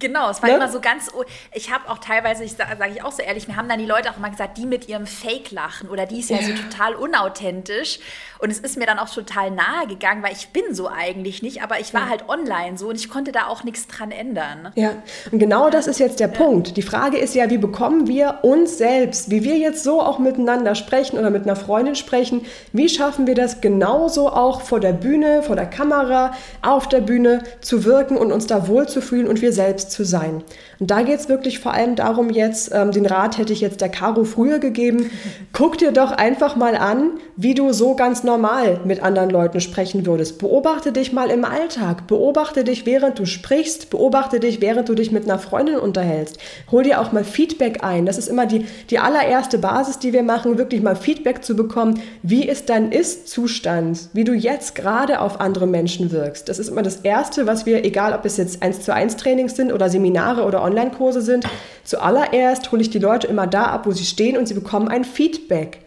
[0.00, 0.56] Genau, es war ne?
[0.56, 1.08] immer so ganz.
[1.52, 3.86] Ich habe auch teilweise, ich sage sag ich auch so ehrlich, mir haben dann die
[3.86, 6.94] Leute auch mal gesagt, die mit ihrem Fake-Lachen oder die ist ja, ja, so total
[6.94, 8.00] unauthentisch.
[8.38, 11.62] Und es ist mir dann auch total nahe gegangen, weil ich bin so eigentlich nicht,
[11.62, 12.08] aber ich war ja.
[12.08, 14.72] halt online so und ich konnte da auch nichts dran ändern.
[14.74, 14.94] Ja,
[15.30, 16.34] und genau das ist jetzt der ja.
[16.34, 16.78] Punkt.
[16.78, 20.74] Die Frage ist ja, wie bekommen wir uns selbst, wie wir jetzt so auch miteinander
[20.74, 25.42] sprechen oder mit einer Freundin sprechen, wie schaffen wir das genauso auch vor der Bühne,
[25.42, 26.32] vor der Kamera,
[26.62, 30.42] auf der Bühne zu wirken und uns da wohlzufühlen und wir selbst selbst zu sein.
[30.78, 33.80] Und da geht es wirklich vor allem darum jetzt, ähm, den Rat hätte ich jetzt
[33.80, 35.10] der Caro früher gegeben,
[35.52, 40.06] guck dir doch einfach mal an, wie du so ganz normal mit anderen Leuten sprechen
[40.06, 40.38] würdest.
[40.38, 45.12] Beobachte dich mal im Alltag, beobachte dich, während du sprichst, beobachte dich, während du dich
[45.12, 46.38] mit einer Freundin unterhältst.
[46.70, 48.06] Hol dir auch mal Feedback ein.
[48.06, 52.00] Das ist immer die, die allererste Basis, die wir machen, wirklich mal Feedback zu bekommen.
[52.22, 54.10] Wie ist dein Ist-Zustand?
[54.12, 56.48] Wie du jetzt gerade auf andere Menschen wirkst.
[56.48, 59.56] Das ist immer das Erste, was wir, egal ob es jetzt eins zu eins Trainings
[59.56, 61.46] sind oder Seminare oder Online-Kurse sind,
[61.84, 65.04] zuallererst hole ich die Leute immer da ab, wo sie stehen und sie bekommen ein
[65.04, 65.78] Feedback.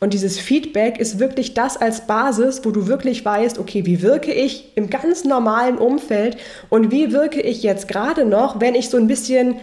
[0.00, 4.32] Und dieses Feedback ist wirklich das als Basis, wo du wirklich weißt, okay, wie wirke
[4.32, 6.36] ich im ganz normalen Umfeld
[6.70, 9.60] und wie wirke ich jetzt gerade noch, wenn ich so ein bisschen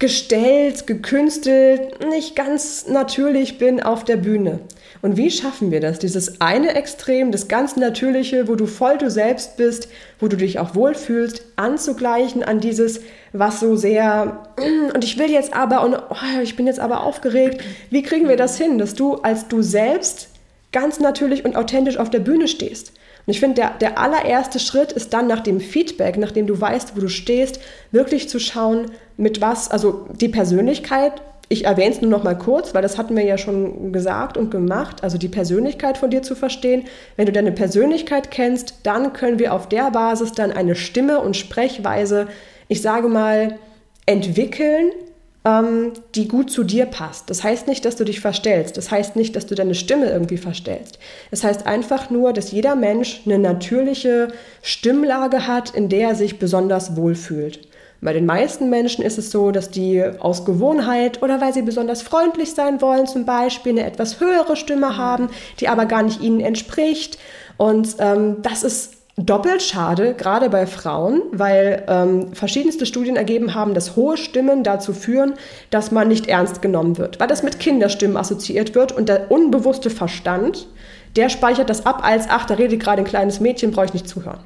[0.00, 4.60] gestellt, gekünstelt, nicht ganz natürlich bin auf der Bühne.
[5.00, 5.98] Und wie schaffen wir das?
[5.98, 10.58] Dieses eine Extrem, das ganz Natürliche, wo du voll du selbst bist, wo du dich
[10.58, 13.00] auch wohlfühlst, anzugleichen an dieses,
[13.32, 14.48] was so sehr,
[14.94, 17.62] und ich will jetzt aber, und oh, ich bin jetzt aber aufgeregt.
[17.90, 20.28] Wie kriegen wir das hin, dass du als du selbst
[20.72, 22.92] ganz natürlich und authentisch auf der Bühne stehst.
[23.26, 26.96] Und ich finde, der, der allererste Schritt ist dann nach dem Feedback, nachdem du weißt,
[26.96, 32.10] wo du stehst, wirklich zu schauen, mit was, also die Persönlichkeit, ich erwähne es nur
[32.10, 35.96] noch mal kurz, weil das hatten wir ja schon gesagt und gemacht, also die Persönlichkeit
[35.96, 36.84] von dir zu verstehen.
[37.16, 41.36] Wenn du deine Persönlichkeit kennst, dann können wir auf der Basis dann eine Stimme und
[41.36, 42.28] Sprechweise,
[42.68, 43.58] ich sage mal,
[44.04, 44.90] entwickeln,
[45.44, 47.30] ähm, die gut zu dir passt.
[47.30, 48.76] Das heißt nicht, dass du dich verstellst.
[48.76, 50.98] Das heißt nicht, dass du deine Stimme irgendwie verstellst.
[51.30, 54.28] Das heißt einfach nur, dass jeder Mensch eine natürliche
[54.60, 57.67] Stimmlage hat, in der er sich besonders wohlfühlt.
[58.00, 62.02] Bei den meisten Menschen ist es so, dass die aus Gewohnheit oder weil sie besonders
[62.02, 66.40] freundlich sein wollen, zum Beispiel eine etwas höhere Stimme haben, die aber gar nicht ihnen
[66.40, 67.18] entspricht.
[67.56, 73.74] Und ähm, das ist doppelt schade, gerade bei Frauen, weil ähm, verschiedenste Studien ergeben haben,
[73.74, 75.34] dass hohe Stimmen dazu führen,
[75.70, 79.90] dass man nicht ernst genommen wird, weil das mit Kinderstimmen assoziiert wird und der unbewusste
[79.90, 80.68] Verstand,
[81.16, 84.08] der speichert das ab als, ach, da redet gerade ein kleines Mädchen, brauche ich nicht
[84.08, 84.38] zuhören.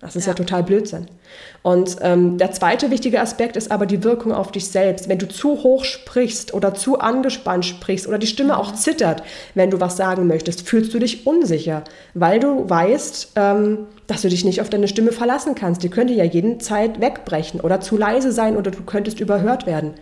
[0.00, 1.06] Das ist ja, ja total Blödsinn.
[1.62, 5.08] Und ähm, der zweite wichtige Aspekt ist aber die Wirkung auf dich selbst.
[5.08, 9.22] Wenn du zu hoch sprichst oder zu angespannt sprichst oder die Stimme auch zittert,
[9.54, 11.82] wenn du was sagen möchtest, fühlst du dich unsicher,
[12.12, 15.82] weil du weißt, ähm, dass du dich nicht auf deine Stimme verlassen kannst.
[15.82, 19.94] Die könnte ja jeden Zeit wegbrechen oder zu leise sein oder du könntest überhört werden.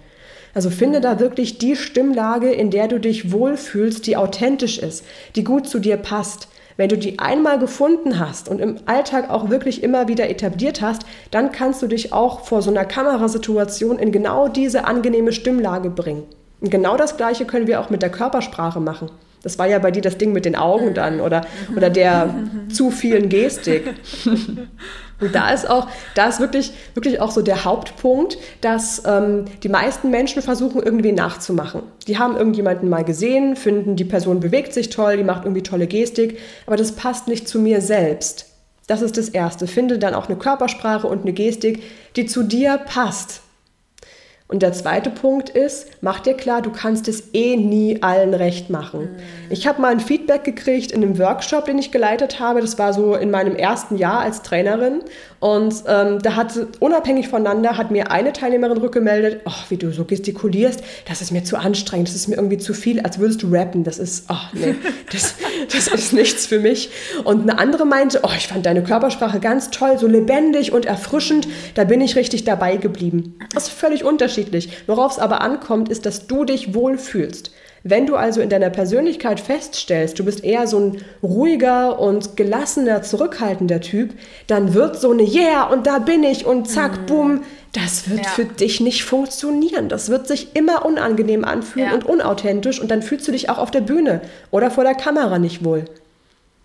[0.55, 5.05] Also finde da wirklich die Stimmlage, in der du dich wohlfühlst, die authentisch ist,
[5.35, 6.49] die gut zu dir passt.
[6.77, 11.03] Wenn du die einmal gefunden hast und im Alltag auch wirklich immer wieder etabliert hast,
[11.31, 16.25] dann kannst du dich auch vor so einer Kamerasituation in genau diese angenehme Stimmlage bringen.
[16.61, 19.11] Und genau das Gleiche können wir auch mit der Körpersprache machen.
[19.43, 21.43] Das war ja bei dir das Ding mit den Augen dann oder,
[21.77, 22.35] oder der
[22.73, 23.95] zu vielen Gestik.
[25.25, 29.69] Und da ist auch, da ist wirklich, wirklich auch so der Hauptpunkt, dass ähm, die
[29.69, 31.83] meisten Menschen versuchen, irgendwie nachzumachen.
[32.07, 35.87] Die haben irgendjemanden mal gesehen, finden, die Person bewegt sich toll, die macht irgendwie tolle
[35.87, 38.47] Gestik, aber das passt nicht zu mir selbst.
[38.87, 39.67] Das ist das Erste.
[39.67, 41.83] Finde dann auch eine Körpersprache und eine Gestik,
[42.17, 43.41] die zu dir passt.
[44.47, 48.69] Und der zweite Punkt ist, mach dir klar, du kannst es eh nie allen recht
[48.69, 49.09] machen.
[49.49, 52.61] Ich habe mal ein Feedback gekriegt in einem Workshop, den ich geleitet habe.
[52.61, 55.01] Das war so in meinem ersten Jahr als Trainerin.
[55.45, 60.07] Und ähm, da hat unabhängig voneinander hat mir eine Teilnehmerin rückgemeldet, oh, wie du so
[60.07, 63.49] gestikulierst, das ist mir zu anstrengend, das ist mir irgendwie zu viel, als würdest du
[63.49, 63.85] rappen.
[63.85, 64.75] Das ist, oh nee,
[65.13, 65.35] das,
[65.71, 66.89] das ist nichts für mich.
[67.25, 71.47] Und eine andere meinte, oh, ich fand deine Körpersprache ganz toll, so lebendig und erfrischend.
[71.75, 73.39] Da bin ich richtig dabei geblieben.
[73.53, 74.71] Das ist völlig unterschiedlich.
[74.87, 77.51] Worauf es aber ankommt, ist, dass du dich wohlfühlst.
[77.87, 83.03] Wenn du also in deiner Persönlichkeit feststellst, du bist eher so ein ruhiger und gelassener,
[83.03, 84.15] zurückhaltender Typ,
[84.47, 87.07] dann wird so eine Yeah und da bin ich und zack, mhm.
[87.07, 87.43] bumm,
[87.73, 88.31] das wird ja.
[88.31, 89.91] für dich nicht funktionieren.
[89.91, 91.95] Das wird sich immer unangenehm anfühlen ja.
[91.95, 95.39] und unauthentisch und dann fühlst du dich auch auf der Bühne oder vor der Kamera
[95.39, 95.85] nicht wohl.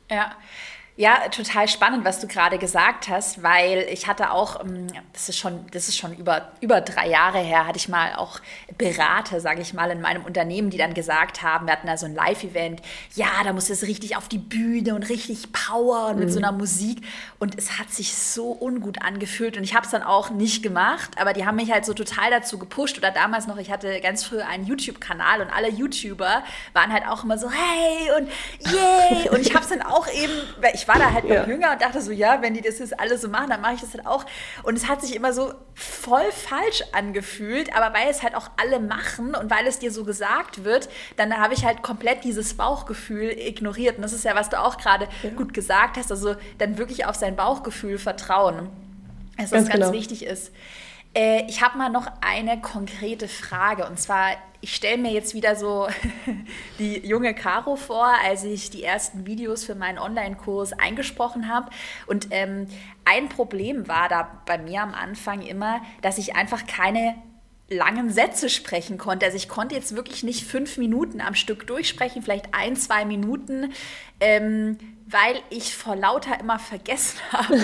[0.09, 0.31] Ja,
[0.99, 5.37] ja, total spannend, was du gerade gesagt hast, weil ich hatte auch, ähm, das ist
[5.37, 8.41] schon, das ist schon über, über drei Jahre her, hatte ich mal auch
[8.77, 12.05] Berater, sage ich mal, in meinem Unternehmen, die dann gesagt haben, wir hatten da so
[12.05, 12.81] ein Live-Event,
[13.15, 16.33] ja, da muss es richtig auf die Bühne und richtig Power und mit mhm.
[16.33, 16.97] so einer Musik
[17.39, 21.11] und es hat sich so ungut angefühlt und ich habe es dann auch nicht gemacht,
[21.15, 24.25] aber die haben mich halt so total dazu gepusht oder damals noch, ich hatte ganz
[24.25, 28.29] früh einen YouTube-Kanal und alle YouTuber waren halt auch immer so, hey und
[28.69, 30.33] yay und ich habe es dann auch eben,
[30.73, 31.45] ich war da halt noch ja.
[31.45, 33.81] jünger und dachte so, ja, wenn die das jetzt alle so machen, dann mache ich
[33.81, 34.25] das halt auch.
[34.63, 38.79] Und es hat sich immer so voll falsch angefühlt, aber weil es halt auch alle
[38.79, 43.29] machen und weil es dir so gesagt wird, dann habe ich halt komplett dieses Bauchgefühl
[43.29, 43.97] ignoriert.
[43.97, 45.29] Und das ist ja, was du auch gerade ja.
[45.29, 48.69] gut gesagt hast, also dann wirklich auf sein Bauchgefühl vertrauen.
[49.37, 49.93] Also, was ganz, ganz genau.
[49.93, 50.51] wichtig ist.
[51.13, 55.55] Äh, ich habe mal noch eine konkrete Frage und zwar, ich stelle mir jetzt wieder
[55.55, 55.87] so
[56.79, 61.69] die junge Caro vor, als ich die ersten Videos für meinen Online-Kurs eingesprochen habe.
[62.07, 62.67] Und ähm,
[63.05, 67.15] ein Problem war da bei mir am Anfang immer, dass ich einfach keine
[67.69, 69.25] langen Sätze sprechen konnte.
[69.25, 73.73] Also ich konnte jetzt wirklich nicht fünf Minuten am Stück durchsprechen, vielleicht ein, zwei Minuten.
[74.19, 74.77] Ähm,
[75.11, 77.59] weil ich vor lauter immer vergessen habe,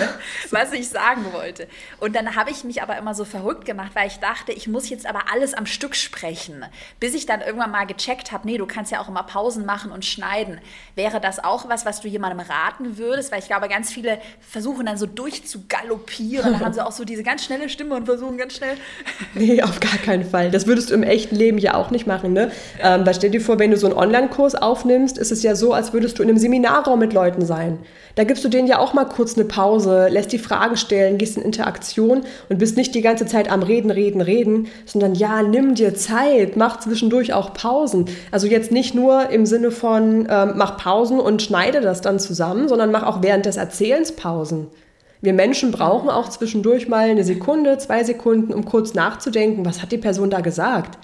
[0.50, 1.68] was ich sagen wollte.
[2.00, 4.88] Und dann habe ich mich aber immer so verrückt gemacht, weil ich dachte, ich muss
[4.88, 6.64] jetzt aber alles am Stück sprechen.
[6.98, 9.92] Bis ich dann irgendwann mal gecheckt habe, nee, du kannst ja auch immer Pausen machen
[9.92, 10.58] und schneiden.
[10.96, 13.30] Wäre das auch was, was du jemandem raten würdest?
[13.30, 16.52] Weil ich glaube, ganz viele versuchen dann so durchzugaloppieren.
[16.52, 18.76] Dann haben sie auch so diese ganz schnelle Stimme und versuchen ganz schnell.
[19.34, 20.50] nee, auf gar keinen Fall.
[20.50, 22.32] Das würdest du im echten Leben ja auch nicht machen.
[22.32, 22.50] Ne?
[22.80, 25.72] Ähm, weil stell dir vor, wenn du so einen Online-Kurs aufnimmst, ist es ja so,
[25.72, 27.78] als würdest du in einem Seminarraum mit Leuten Leuten sein.
[28.14, 31.36] Da gibst du denen ja auch mal kurz eine Pause, lässt die Fragen stellen, gehst
[31.36, 35.74] in Interaktion und bist nicht die ganze Zeit am Reden, Reden, Reden, sondern ja, nimm
[35.74, 38.06] dir Zeit, mach zwischendurch auch Pausen.
[38.30, 42.68] Also jetzt nicht nur im Sinne von ähm, mach Pausen und schneide das dann zusammen,
[42.68, 44.68] sondern mach auch während des Erzählens Pausen.
[45.20, 49.92] Wir Menschen brauchen auch zwischendurch mal eine Sekunde, zwei Sekunden, um kurz nachzudenken, was hat
[49.92, 50.98] die Person da gesagt.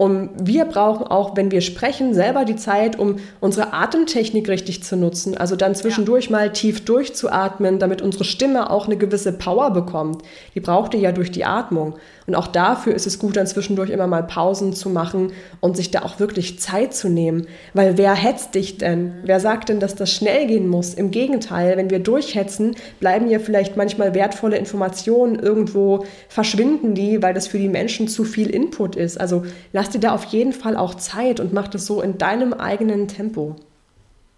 [0.00, 4.96] Und wir brauchen auch, wenn wir sprechen, selber die Zeit, um unsere Atemtechnik richtig zu
[4.96, 5.36] nutzen.
[5.36, 6.30] Also dann zwischendurch ja.
[6.30, 10.22] mal tief durchzuatmen, damit unsere Stimme auch eine gewisse Power bekommt.
[10.54, 11.96] Die braucht ihr ja durch die Atmung.
[12.26, 15.90] Und auch dafür ist es gut, dann zwischendurch immer mal Pausen zu machen und sich
[15.90, 17.48] da auch wirklich Zeit zu nehmen.
[17.74, 19.14] Weil wer hetzt dich denn?
[19.24, 20.94] Wer sagt denn, dass das schnell gehen muss?
[20.94, 27.34] Im Gegenteil, wenn wir durchhetzen, bleiben ja vielleicht manchmal wertvolle Informationen irgendwo, verschwinden die, weil
[27.34, 29.20] das für die Menschen zu viel Input ist.
[29.20, 29.42] Also
[29.90, 33.08] lass dir da auf jeden Fall auch Zeit und mach das so in deinem eigenen
[33.08, 33.56] Tempo.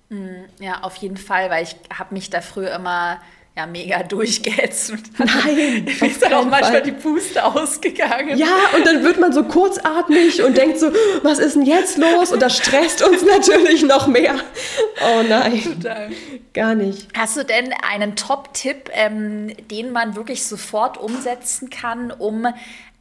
[0.08, 3.20] Hm, ja, auf jeden Fall, weil ich habe mich da früher immer
[3.54, 4.94] ja mega durchgehetzt.
[5.18, 6.82] Nein, ist dann auch manchmal Fall.
[6.84, 8.38] die Puste ausgegangen.
[8.38, 10.90] Ja, und dann wird man so kurzatmig und denkt so,
[11.22, 12.32] was ist denn jetzt los?
[12.32, 14.36] Und das stresst uns natürlich noch mehr.
[15.02, 16.08] Oh nein, Total.
[16.54, 17.08] gar nicht.
[17.14, 22.46] Hast du denn einen Top-Tipp, ähm, den man wirklich sofort umsetzen kann, um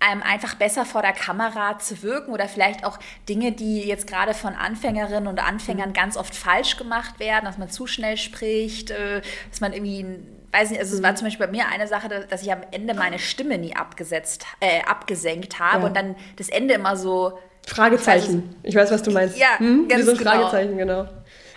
[0.01, 4.33] ähm, einfach besser vor der Kamera zu wirken oder vielleicht auch Dinge, die jetzt gerade
[4.33, 5.93] von Anfängerinnen und Anfängern mhm.
[5.93, 10.05] ganz oft falsch gemacht werden, dass man zu schnell spricht, äh, dass man irgendwie
[10.51, 11.15] weiß nicht, also es war mhm.
[11.17, 14.83] zum Beispiel bei mir eine Sache, dass ich am Ende meine Stimme nie abgesetzt, äh,
[14.83, 15.87] abgesenkt habe ja.
[15.87, 17.37] und dann das Ende immer so.
[17.67, 18.55] Fragezeichen.
[18.63, 19.37] Ich weiß, was du meinst.
[19.37, 19.87] Ja, hm?
[19.87, 20.31] ganz Wie so ein genau.
[20.31, 21.07] Fragezeichen, genau.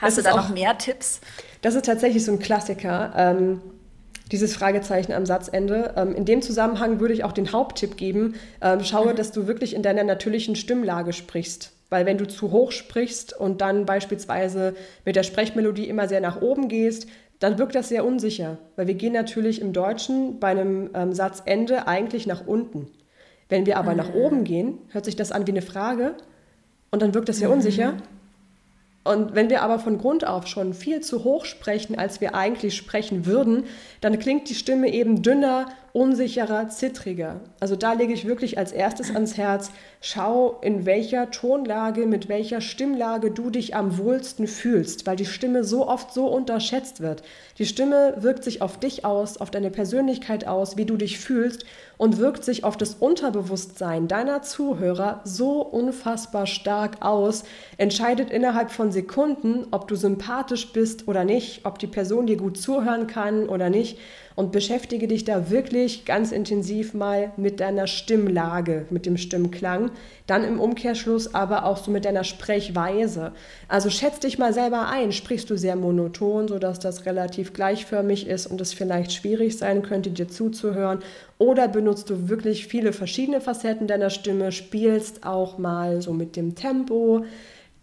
[0.01, 1.21] Hast das du da noch mehr Tipps?
[1.63, 3.13] Das ist tatsächlich so ein Klassiker.
[3.17, 3.63] Ähm,
[4.35, 5.95] dieses Fragezeichen am Satzende.
[5.97, 9.17] Ähm, in dem Zusammenhang würde ich auch den Haupttipp geben, ähm, schaue, mhm.
[9.17, 11.71] dass du wirklich in deiner natürlichen Stimmlage sprichst.
[11.89, 16.43] Weil wenn du zu hoch sprichst und dann beispielsweise mit der Sprechmelodie immer sehr nach
[16.43, 17.07] oben gehst,
[17.39, 18.59] dann wirkt das sehr unsicher.
[18.75, 22.89] Weil wir gehen natürlich im Deutschen bei einem ähm, Satzende eigentlich nach unten.
[23.49, 23.99] Wenn wir aber mhm.
[23.99, 26.17] nach oben gehen, hört sich das an wie eine Frage
[26.91, 27.55] und dann wirkt das sehr mhm.
[27.55, 27.95] unsicher.
[29.05, 32.75] Und wenn wir aber von Grund auf schon viel zu hoch sprechen, als wir eigentlich
[32.75, 33.65] sprechen würden,
[34.01, 37.39] dann klingt die Stimme eben dünner, unsicherer, zittriger.
[37.61, 42.61] Also da lege ich wirklich als erstes ans Herz, schau, in welcher Tonlage, mit welcher
[42.61, 47.23] Stimmlage du dich am wohlsten fühlst, weil die Stimme so oft so unterschätzt wird.
[47.59, 51.65] Die Stimme wirkt sich auf dich aus, auf deine Persönlichkeit aus, wie du dich fühlst
[51.97, 57.45] und wirkt sich auf das Unterbewusstsein deiner Zuhörer so unfassbar stark aus,
[57.77, 62.59] entscheidet innerhalb von Sekunden, ob du sympathisch bist oder nicht, ob die Person dir gut
[62.59, 63.97] zuhören kann oder nicht
[64.37, 69.91] und beschäftige dich da wirklich ganz intensiv mal mit deiner Stimmlage, mit dem Stimmklang.
[70.27, 73.33] Dann im Umkehrschluss aber auch so mit deiner Sprechweise.
[73.69, 75.13] Also schätz dich mal selber ein.
[75.13, 80.11] Sprichst du sehr monoton, sodass das relativ gleichförmig ist und es vielleicht schwierig sein könnte,
[80.11, 80.99] dir zuzuhören?
[81.39, 86.55] Oder benutzt du wirklich viele verschiedene Facetten deiner Stimme, spielst auch mal so mit dem
[86.55, 87.25] Tempo?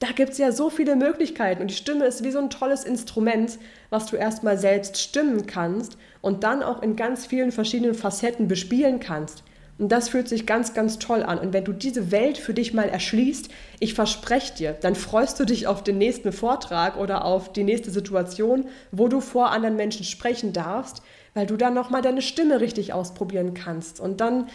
[0.01, 2.83] Da gibt es ja so viele Möglichkeiten und die Stimme ist wie so ein tolles
[2.85, 3.59] Instrument,
[3.91, 8.99] was du erstmal selbst stimmen kannst und dann auch in ganz vielen verschiedenen Facetten bespielen
[8.99, 9.43] kannst.
[9.77, 11.37] Und das fühlt sich ganz, ganz toll an.
[11.37, 15.45] Und wenn du diese Welt für dich mal erschließt, ich verspreche dir, dann freust du
[15.45, 20.03] dich auf den nächsten Vortrag oder auf die nächste Situation, wo du vor anderen Menschen
[20.03, 21.03] sprechen darfst,
[21.35, 23.99] weil du dann nochmal deine Stimme richtig ausprobieren kannst.
[23.99, 24.47] Und dann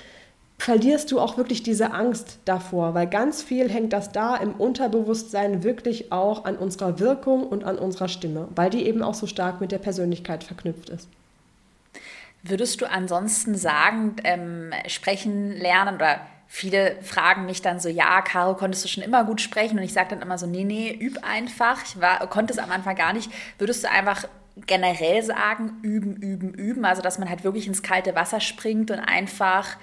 [0.59, 5.63] verlierst du auch wirklich diese Angst davor, weil ganz viel hängt das da im Unterbewusstsein
[5.63, 9.61] wirklich auch an unserer Wirkung und an unserer Stimme, weil die eben auch so stark
[9.61, 11.09] mit der Persönlichkeit verknüpft ist.
[12.43, 18.55] Würdest du ansonsten sagen, ähm, sprechen lernen oder viele fragen mich dann so, ja, Caro,
[18.55, 19.79] konntest du schon immer gut sprechen?
[19.79, 21.83] Und ich sage dann immer so, nee, nee, üb einfach.
[21.85, 23.31] Ich war, konnte es am Anfang gar nicht.
[23.59, 24.25] Würdest du einfach
[24.67, 26.85] generell sagen, üben, üben, üben?
[26.85, 29.77] Also, dass man halt wirklich ins kalte Wasser springt und einfach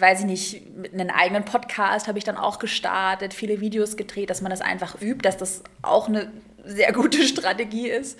[0.00, 4.30] weiß ich nicht, mit einem eigenen Podcast habe ich dann auch gestartet, viele Videos gedreht,
[4.30, 6.30] dass man das einfach übt, dass das auch eine
[6.64, 8.18] sehr gute Strategie ist.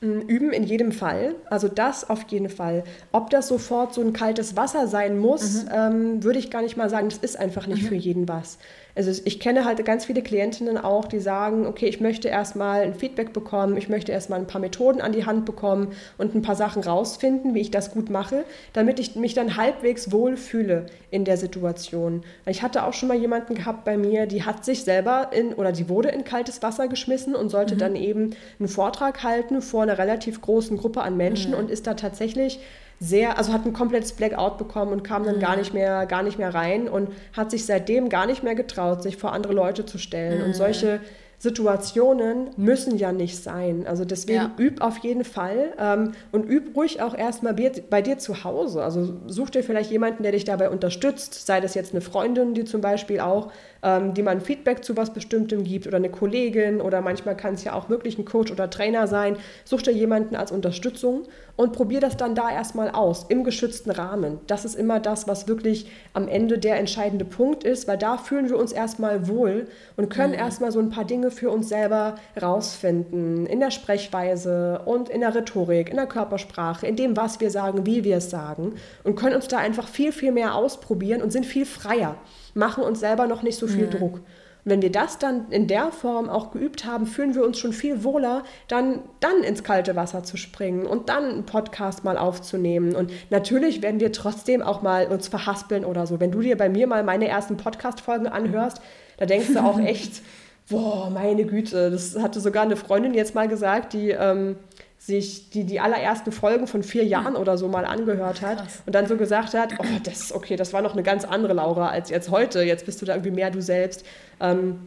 [0.00, 2.84] Mm, üben in jedem Fall, also das auf jeden Fall.
[3.10, 5.70] Ob das sofort so ein kaltes Wasser sein muss, mhm.
[5.72, 7.08] ähm, würde ich gar nicht mal sagen.
[7.08, 7.88] Das ist einfach nicht mhm.
[7.88, 8.58] für jeden was.
[8.98, 12.94] Also ich kenne halt ganz viele Klientinnen auch, die sagen, okay, ich möchte erstmal ein
[12.94, 16.56] Feedback bekommen, ich möchte erstmal ein paar Methoden an die Hand bekommen und ein paar
[16.56, 21.24] Sachen rausfinden, wie ich das gut mache, damit ich mich dann halbwegs wohl fühle in
[21.24, 22.22] der Situation.
[22.44, 25.70] Ich hatte auch schon mal jemanden gehabt bei mir, die hat sich selber in oder
[25.70, 27.78] die wurde in kaltes Wasser geschmissen und sollte mhm.
[27.78, 31.58] dann eben einen Vortrag halten vor einer relativ großen Gruppe an Menschen mhm.
[31.58, 32.58] und ist da tatsächlich
[33.00, 35.40] sehr, also hat ein komplettes Blackout bekommen und kam dann mhm.
[35.40, 39.02] gar nicht mehr, gar nicht mehr rein und hat sich seitdem gar nicht mehr getraut,
[39.02, 40.40] sich vor andere Leute zu stellen.
[40.40, 40.46] Mhm.
[40.46, 41.00] Und solche
[41.40, 43.86] Situationen müssen ja nicht sein.
[43.86, 44.54] Also deswegen ja.
[44.58, 48.82] üb auf jeden Fall ähm, und üb ruhig auch erstmal bei, bei dir zu Hause.
[48.82, 52.64] Also such dir vielleicht jemanden, der dich dabei unterstützt, sei das jetzt eine Freundin, die
[52.64, 53.52] zum Beispiel auch,
[53.82, 57.54] ähm, die mal ein Feedback zu was Bestimmtem gibt oder eine Kollegin oder manchmal kann
[57.54, 59.36] es ja auch wirklich ein Coach oder Trainer sein.
[59.64, 61.24] Such dir jemanden als Unterstützung
[61.56, 64.38] und probier das dann da erstmal aus, im geschützten Rahmen.
[64.46, 68.48] Das ist immer das, was wirklich am Ende der entscheidende Punkt ist, weil da fühlen
[68.48, 69.66] wir uns erstmal wohl
[69.96, 70.38] und können mhm.
[70.38, 73.46] erstmal so ein paar Dinge für uns selber rausfinden.
[73.46, 77.86] In der Sprechweise und in der Rhetorik, in der Körpersprache, in dem, was wir sagen,
[77.86, 78.74] wie wir es sagen
[79.04, 82.16] und können uns da einfach viel, viel mehr ausprobieren und sind viel freier,
[82.54, 83.90] machen uns selber noch nicht so viel mhm.
[83.90, 84.20] Druck.
[84.64, 87.72] Und wenn wir das dann in der Form auch geübt haben, fühlen wir uns schon
[87.72, 92.94] viel wohler, dann, dann ins kalte Wasser zu springen und dann einen Podcast mal aufzunehmen.
[92.94, 96.20] Und natürlich werden wir trotzdem auch mal uns verhaspeln oder so.
[96.20, 98.80] Wenn du dir bei mir mal meine ersten Podcast-Folgen anhörst,
[99.16, 100.22] da denkst du auch echt,
[100.68, 104.56] boah, meine Güte, das hatte sogar eine Freundin jetzt mal gesagt, die ähm,
[104.98, 108.82] sich die, die allerersten Folgen von vier Jahren oder so mal angehört hat Krass.
[108.84, 111.88] und dann so gesagt hat, oh, das, okay, das war noch eine ganz andere Laura
[111.88, 114.04] als jetzt heute, jetzt bist du da irgendwie mehr du selbst.
[114.40, 114.80] Ähm,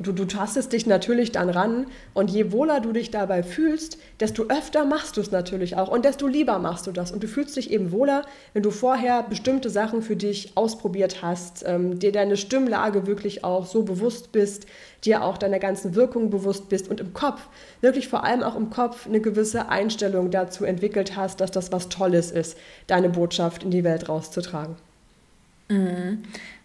[0.00, 4.44] du, du tastest dich natürlich dann ran und je wohler du dich dabei fühlst, desto
[4.48, 7.12] öfter machst du es natürlich auch und desto lieber machst du das.
[7.12, 8.22] Und du fühlst dich eben wohler,
[8.54, 13.66] wenn du vorher bestimmte Sachen für dich ausprobiert hast, ähm, dir deine Stimmlage wirklich auch
[13.66, 14.66] so bewusst bist,
[15.04, 17.48] dir auch deiner ganzen Wirkung bewusst bist und im Kopf,
[17.80, 21.88] wirklich vor allem auch im Kopf, eine gewisse Einstellung dazu entwickelt hast, dass das was
[21.88, 24.76] Tolles ist, deine Botschaft in die Welt rauszutragen.
[25.68, 26.22] Mhm.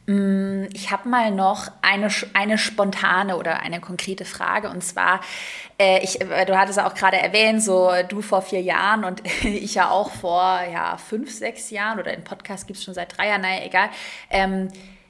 [0.08, 5.22] Mm, ich habe mal noch eine, eine spontane oder eine konkrete Frage und zwar,
[5.80, 9.76] äh, ich, äh, du hattest auch gerade erwähnt, so du vor vier Jahren und ich
[9.76, 13.30] ja auch vor ja, fünf, sechs Jahren oder den Podcast gibt es schon seit drei
[13.30, 13.89] Jahren, naja, egal.
[14.30, 14.68] Ähm,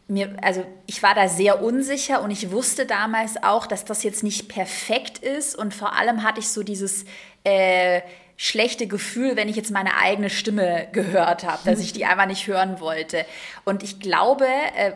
[0.07, 4.23] mir, also ich war da sehr unsicher und ich wusste damals auch, dass das jetzt
[4.23, 7.05] nicht perfekt ist und vor allem hatte ich so dieses
[7.43, 8.01] äh,
[8.37, 12.47] schlechte Gefühl, wenn ich jetzt meine eigene Stimme gehört habe, dass ich die einfach nicht
[12.47, 13.25] hören wollte.
[13.63, 14.91] Und ich glaube, äh,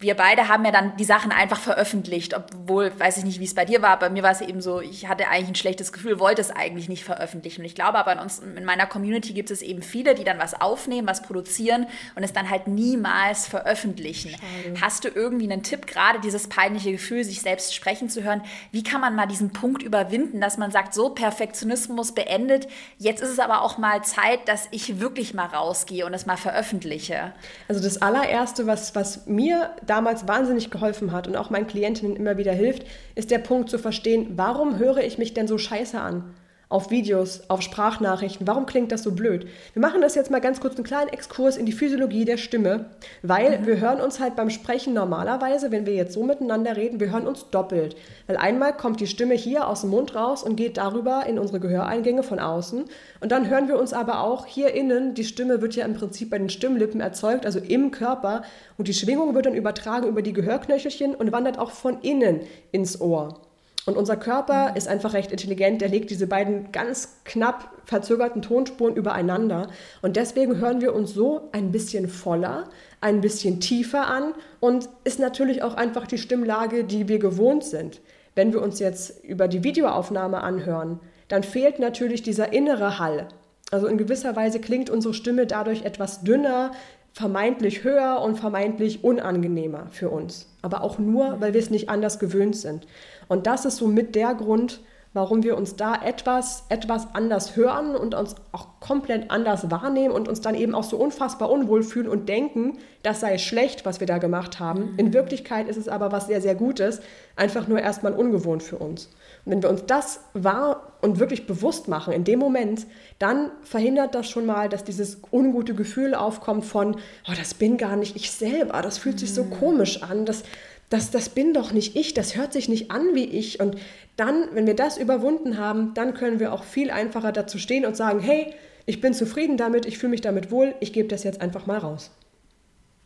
[0.00, 3.54] wir beide haben ja dann die Sachen einfach veröffentlicht, obwohl, weiß ich nicht, wie es
[3.54, 6.18] bei dir war, bei mir war es eben so, ich hatte eigentlich ein schlechtes Gefühl,
[6.18, 7.60] wollte es eigentlich nicht veröffentlichen.
[7.60, 10.38] Und ich glaube aber in, uns, in meiner Community gibt es eben viele, die dann
[10.38, 11.86] was aufnehmen, was produzieren
[12.16, 14.30] und es dann halt niemals veröffentlichen.
[14.30, 14.80] Schade.
[14.80, 18.42] Hast du irgendwie einen Tipp, gerade dieses peinliche Gefühl, sich selbst sprechen zu hören?
[18.72, 22.66] Wie kann man mal diesen Punkt überwinden, dass man sagt, so Perfektionismus beendet,
[22.98, 26.36] jetzt ist es aber auch mal Zeit, dass ich wirklich mal rausgehe und es mal
[26.36, 27.32] veröffentliche?
[27.68, 32.36] Also das allererste, was, was mir damals wahnsinnig geholfen hat und auch meinen Klientinnen immer
[32.36, 36.34] wieder hilft, ist der Punkt zu verstehen, warum höre ich mich denn so scheiße an?
[36.74, 38.48] Auf Videos, auf Sprachnachrichten.
[38.48, 39.46] Warum klingt das so blöd?
[39.74, 42.86] Wir machen das jetzt mal ganz kurz einen kleinen Exkurs in die Physiologie der Stimme,
[43.22, 43.66] weil mhm.
[43.66, 47.28] wir hören uns halt beim Sprechen normalerweise, wenn wir jetzt so miteinander reden, wir hören
[47.28, 47.94] uns doppelt.
[48.26, 51.60] Weil einmal kommt die Stimme hier aus dem Mund raus und geht darüber in unsere
[51.60, 52.86] Gehöreingänge von außen.
[53.20, 56.30] Und dann hören wir uns aber auch hier innen, die Stimme wird ja im Prinzip
[56.30, 58.42] bei den Stimmlippen erzeugt, also im Körper.
[58.78, 62.40] Und die Schwingung wird dann übertragen über die Gehörknöchelchen und wandert auch von innen
[62.72, 63.40] ins Ohr.
[63.86, 64.76] Und unser Körper mhm.
[64.76, 69.68] ist einfach recht intelligent, der legt diese beiden ganz knapp verzögerten Tonspuren übereinander.
[70.02, 72.68] Und deswegen hören wir uns so ein bisschen voller,
[73.00, 78.00] ein bisschen tiefer an und ist natürlich auch einfach die Stimmlage, die wir gewohnt sind.
[78.34, 83.28] Wenn wir uns jetzt über die Videoaufnahme anhören, dann fehlt natürlich dieser innere Hall.
[83.70, 86.72] Also in gewisser Weise klingt unsere Stimme dadurch etwas dünner,
[87.12, 90.48] vermeintlich höher und vermeintlich unangenehmer für uns.
[90.62, 92.86] Aber auch nur, weil wir es nicht anders gewöhnt sind.
[93.28, 94.80] Und das ist so mit der Grund,
[95.14, 100.28] warum wir uns da etwas, etwas anders hören und uns auch komplett anders wahrnehmen und
[100.28, 104.08] uns dann eben auch so unfassbar unwohl fühlen und denken, das sei schlecht, was wir
[104.08, 104.92] da gemacht haben.
[104.92, 104.98] Mhm.
[104.98, 107.00] In Wirklichkeit ist es aber was sehr, sehr Gutes,
[107.36, 109.06] einfach nur erstmal ungewohnt für uns.
[109.44, 112.86] Und wenn wir uns das wahr und wirklich bewusst machen in dem Moment,
[113.20, 116.96] dann verhindert das schon mal, dass dieses ungute Gefühl aufkommt von,
[117.28, 119.50] oh, das bin gar nicht ich selber, das fühlt sich so mhm.
[119.50, 120.42] komisch an, das
[120.90, 123.60] das, das bin doch nicht ich, das hört sich nicht an wie ich.
[123.60, 123.76] Und
[124.16, 127.96] dann, wenn wir das überwunden haben, dann können wir auch viel einfacher dazu stehen und
[127.96, 128.54] sagen, hey,
[128.86, 131.78] ich bin zufrieden damit, ich fühle mich damit wohl, ich gebe das jetzt einfach mal
[131.78, 132.10] raus.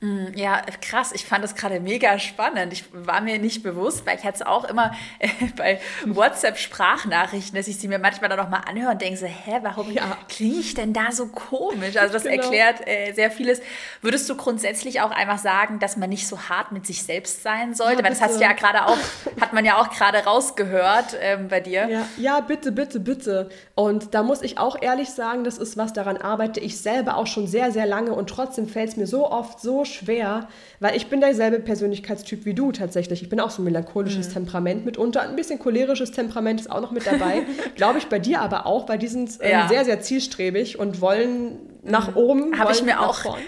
[0.01, 1.11] Mm, ja, krass.
[1.13, 2.73] Ich fand das gerade mega spannend.
[2.73, 7.67] Ich war mir nicht bewusst, weil ich hatte es auch immer äh, bei WhatsApp-Sprachnachrichten, dass
[7.67, 10.17] ich sie mir manchmal dann noch mal anhöre und denke so, hä, warum ja.
[10.29, 11.97] klinge ich denn da so komisch?
[11.97, 12.37] Also das genau.
[12.37, 13.61] erklärt äh, sehr vieles.
[14.01, 17.75] Würdest du grundsätzlich auch einfach sagen, dass man nicht so hart mit sich selbst sein
[17.75, 17.99] sollte?
[17.99, 18.99] Ja, weil das hast ja gerade auch,
[19.41, 21.89] hat man ja auch gerade rausgehört ähm, bei dir.
[21.89, 22.09] Ja.
[22.19, 23.49] ja, bitte, bitte, bitte.
[23.75, 27.27] Und da muss ich auch ehrlich sagen, das ist was, daran arbeite ich selber auch
[27.27, 30.49] schon sehr, sehr lange und trotzdem fällt es mir so oft so schwer,
[30.81, 33.23] weil ich bin derselbe Persönlichkeitstyp wie du tatsächlich.
[33.23, 34.33] Ich bin auch so ein melancholisches mhm.
[34.33, 35.23] Temperament mitunter.
[35.23, 37.43] Ein bisschen cholerisches Temperament ist auch noch mit dabei.
[37.77, 39.69] Glaube ich bei dir aber auch, weil die sind ähm, ja.
[39.69, 42.17] sehr, sehr zielstrebig und wollen nach mhm.
[42.17, 42.59] oben.
[42.59, 43.41] Habe ich mir auch vorn.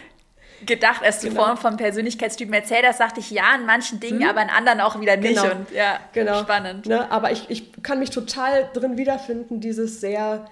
[0.67, 1.43] gedacht, als du genau.
[1.43, 4.29] vorhin vom Persönlichkeitstypen erzählt hast, dachte ich ja in manchen Dingen, mhm.
[4.29, 5.41] aber in anderen auch wieder nicht.
[5.41, 5.55] Genau.
[5.55, 6.41] Und ja, genau.
[6.41, 6.87] spannend.
[6.87, 10.47] Ne, aber ich, ich kann mich total drin wiederfinden, dieses sehr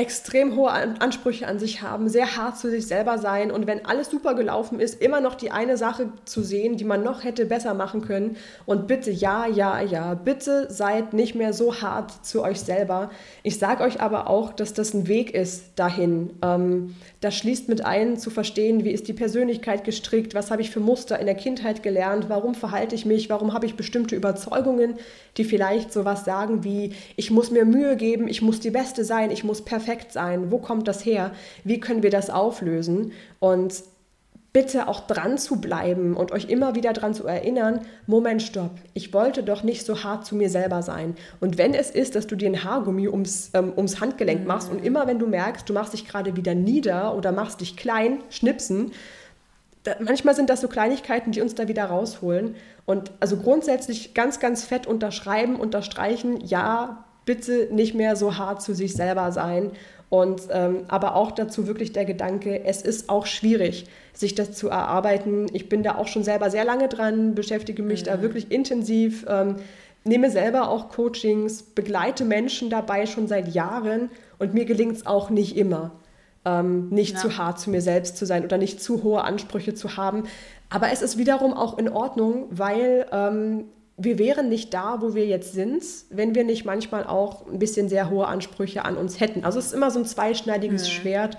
[0.00, 4.08] extrem hohe Ansprüche an sich haben, sehr hart zu sich selber sein und wenn alles
[4.08, 7.74] super gelaufen ist, immer noch die eine Sache zu sehen, die man noch hätte besser
[7.74, 8.38] machen können.
[8.64, 13.10] Und bitte, ja, ja, ja, bitte seid nicht mehr so hart zu euch selber.
[13.42, 16.30] Ich sage euch aber auch, dass das ein Weg ist dahin.
[16.40, 20.70] Ähm, das schließt mit ein, zu verstehen, wie ist die Persönlichkeit gestrickt, was habe ich
[20.70, 24.94] für Muster in der Kindheit gelernt, warum verhalte ich mich, warum habe ich bestimmte Überzeugungen,
[25.36, 29.30] die vielleicht sowas sagen wie, ich muss mir Mühe geben, ich muss die Beste sein,
[29.30, 30.50] ich muss perfekt sein.
[30.50, 31.32] Wo kommt das her?
[31.62, 33.12] Wie können wir das auflösen?
[33.38, 33.74] Und
[34.52, 39.12] bitte auch dran zu bleiben und euch immer wieder dran zu erinnern, Moment, stopp, ich
[39.12, 41.14] wollte doch nicht so hart zu mir selber sein.
[41.38, 44.84] Und wenn es ist, dass du dir ein Haargummi ums, ähm, ums Handgelenk machst und
[44.84, 48.92] immer wenn du merkst, du machst dich gerade wieder nieder oder machst dich klein, schnipsen,
[49.84, 52.56] da, manchmal sind das so Kleinigkeiten, die uns da wieder rausholen.
[52.86, 58.74] Und also grundsätzlich ganz, ganz fett unterschreiben, unterstreichen, ja, bitte nicht mehr so hart zu
[58.74, 59.70] sich selber sein
[60.10, 64.68] und ähm, aber auch dazu wirklich der Gedanke, es ist auch schwierig, sich das zu
[64.68, 65.46] erarbeiten.
[65.52, 68.06] Ich bin da auch schon selber sehr lange dran, beschäftige mich mhm.
[68.06, 69.56] da wirklich intensiv, ähm,
[70.04, 75.30] nehme selber auch Coachings, begleite Menschen dabei schon seit Jahren und mir gelingt es auch
[75.30, 75.92] nicht immer.
[76.46, 77.20] Ähm, nicht ja.
[77.20, 80.24] zu hart zu mir selbst zu sein oder nicht zu hohe Ansprüche zu haben.
[80.70, 83.64] Aber es ist wiederum auch in Ordnung, weil ähm,
[83.98, 87.90] wir wären nicht da, wo wir jetzt sind, wenn wir nicht manchmal auch ein bisschen
[87.90, 89.44] sehr hohe Ansprüche an uns hätten.
[89.44, 90.90] Also es ist immer so ein zweischneidiges mhm.
[90.90, 91.36] Schwert.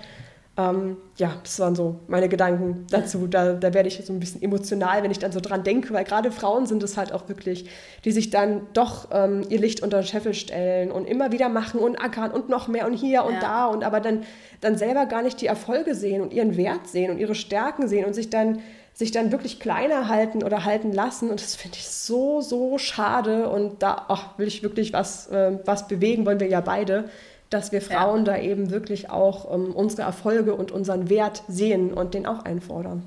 [0.58, 3.26] Ähm, ja, das waren so meine Gedanken dazu.
[3.26, 6.04] Da, da werde ich so ein bisschen emotional, wenn ich dann so dran denke, weil
[6.04, 7.70] gerade Frauen sind es halt auch wirklich,
[8.04, 11.80] die sich dann doch ähm, ihr Licht unter den Scheffel stellen und immer wieder machen
[11.80, 13.40] und ackern und noch mehr und hier und ja.
[13.40, 14.24] da und aber dann,
[14.60, 18.04] dann selber gar nicht die Erfolge sehen und ihren Wert sehen und ihre Stärken sehen
[18.04, 18.60] und sich dann
[18.94, 21.30] sich dann wirklich kleiner halten oder halten lassen.
[21.30, 23.48] Und das finde ich so, so schade.
[23.48, 27.08] Und da ach, will ich wirklich was, äh, was bewegen, wollen wir ja beide,
[27.52, 28.32] dass wir Frauen ja.
[28.32, 33.02] da eben wirklich auch ähm, unsere Erfolge und unseren Wert sehen und den auch einfordern.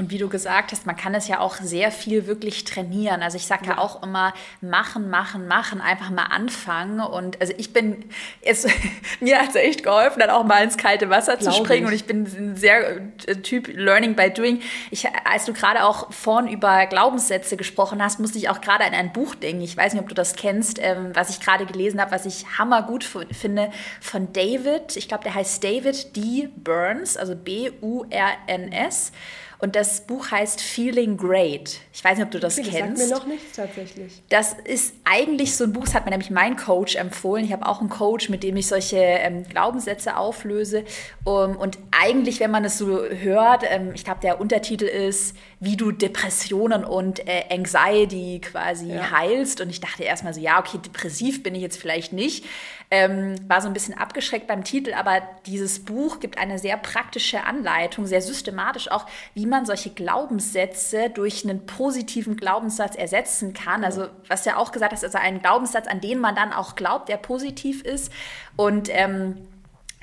[0.00, 3.20] Und wie du gesagt hast, man kann es ja auch sehr viel wirklich trainieren.
[3.20, 3.72] Also ich sage ja.
[3.72, 3.78] ja.
[3.78, 4.32] auch immer,
[4.62, 7.00] machen, machen, machen, einfach mal anfangen.
[7.00, 8.06] Und also ich bin,
[8.40, 8.66] es,
[9.20, 11.82] mir hat es echt geholfen, dann auch mal ins kalte Wasser Glaub zu springen.
[11.82, 11.88] Ich.
[11.88, 12.96] Und ich bin ein sehr
[13.26, 14.62] äh, Typ Learning by Doing.
[14.90, 18.94] Ich, als du gerade auch vorn über Glaubenssätze gesprochen hast, musste ich auch gerade an
[18.94, 19.60] ein Buch denken.
[19.60, 22.46] Ich weiß nicht, ob du das kennst, ähm, was ich gerade gelesen habe, was ich
[22.56, 23.70] hammergut finde,
[24.00, 24.96] von David.
[24.96, 26.48] Ich glaube, der heißt David D.
[26.56, 29.12] Burns, also B-U-R-N-S.
[29.60, 31.80] Und das Buch heißt Feeling Great.
[31.92, 33.02] Ich weiß nicht, ob du das okay, kennst.
[33.02, 34.22] Das sagt mir noch nichts tatsächlich.
[34.30, 37.44] Das ist eigentlich so ein Buch, das hat mir nämlich mein Coach empfohlen.
[37.44, 40.84] Ich habe auch einen Coach, mit dem ich solche ähm, Glaubenssätze auflöse.
[41.24, 45.76] Um, und eigentlich, wenn man es so hört, ähm, ich glaube, der Untertitel ist, wie
[45.76, 49.10] du Depressionen und äh, Anxiety quasi ja.
[49.10, 49.60] heilst.
[49.60, 52.44] Und ich dachte erstmal so, ja, okay, depressiv bin ich jetzt vielleicht nicht.
[52.92, 57.44] Ähm, war so ein bisschen abgeschreckt beim Titel, aber dieses Buch gibt eine sehr praktische
[57.44, 63.84] Anleitung, sehr systematisch auch, wie man solche Glaubenssätze durch einen positiven Glaubenssatz ersetzen kann.
[63.84, 67.08] Also was ja auch gesagt hast, also einen Glaubenssatz, an den man dann auch glaubt,
[67.08, 68.10] der positiv ist
[68.56, 69.36] und ähm,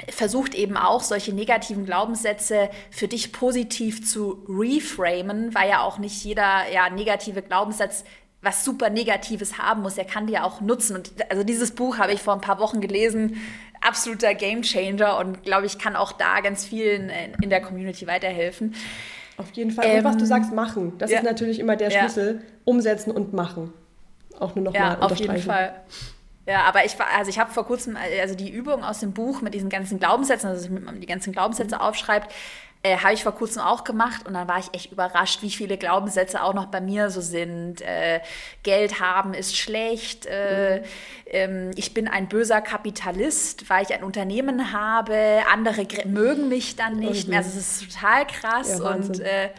[0.09, 6.23] versucht eben auch solche negativen Glaubenssätze für dich positiv zu reframen, weil ja auch nicht
[6.23, 8.03] jeder ja, negative Glaubenssatz
[8.47, 10.95] was super Negatives haben muss, er kann die ja auch nutzen.
[10.95, 13.35] Und also dieses Buch habe ich vor ein paar Wochen gelesen,
[13.81, 18.73] absoluter Gamechanger und glaube ich kann auch da ganz vielen in der Community weiterhelfen.
[19.37, 19.85] Auf jeden Fall.
[19.85, 20.93] Ähm, und was du ähm, sagst, machen.
[20.97, 21.19] Das ja.
[21.19, 22.35] ist natürlich immer der Schlüssel.
[22.35, 22.41] Ja.
[22.63, 23.73] Umsetzen und machen.
[24.39, 25.75] Auch nur nochmal Ja, auf jeden Fall.
[26.47, 29.41] Ja, aber ich war, also ich habe vor kurzem, also die Übung aus dem Buch
[29.41, 32.33] mit diesen ganzen Glaubenssätzen, also dass man die ganzen Glaubenssätze aufschreibt,
[32.83, 35.77] äh, Habe ich vor kurzem auch gemacht und dann war ich echt überrascht, wie viele
[35.77, 37.81] Glaubenssätze auch noch bei mir so sind.
[37.81, 38.21] Äh,
[38.63, 40.25] Geld haben ist schlecht.
[40.25, 40.83] Äh, mhm.
[41.27, 45.41] ähm, ich bin ein böser Kapitalist, weil ich ein Unternehmen habe.
[45.51, 47.39] Andere mögen mich dann nicht mehr.
[47.39, 49.49] Also es ist total krass ja, und äh,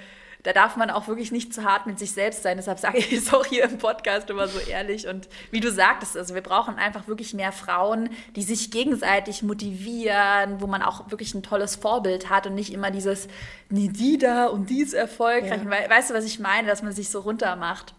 [0.49, 2.57] da darf man auch wirklich nicht zu hart mit sich selbst sein.
[2.57, 5.07] Deshalb sage ich es auch hier im Podcast immer so ehrlich.
[5.07, 10.63] Und wie du sagtest, also wir brauchen einfach wirklich mehr Frauen, die sich gegenseitig motivieren,
[10.63, 13.29] wo man auch wirklich ein tolles Vorbild hat und nicht immer dieses,
[13.69, 15.61] nee, die da und die ist erfolgreich.
[15.63, 15.91] Ja.
[15.91, 17.93] Weißt du, was ich meine, dass man sich so runter macht?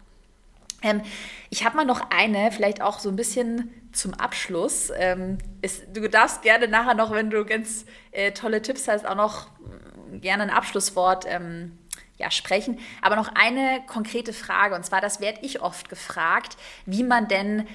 [0.82, 1.02] Ähm,
[1.50, 4.90] ich habe mal noch eine, vielleicht auch so ein bisschen zum Abschluss.
[4.96, 9.14] Ähm, ist, du darfst gerne nachher noch, wenn du ganz äh, tolle Tipps hast, auch
[9.14, 9.46] noch
[10.20, 11.78] gerne ein Abschlusswort ähm,
[12.20, 12.78] ja, sprechen.
[13.02, 16.56] Aber noch eine konkrete Frage, und zwar, das werde ich oft gefragt,
[16.86, 17.66] wie man denn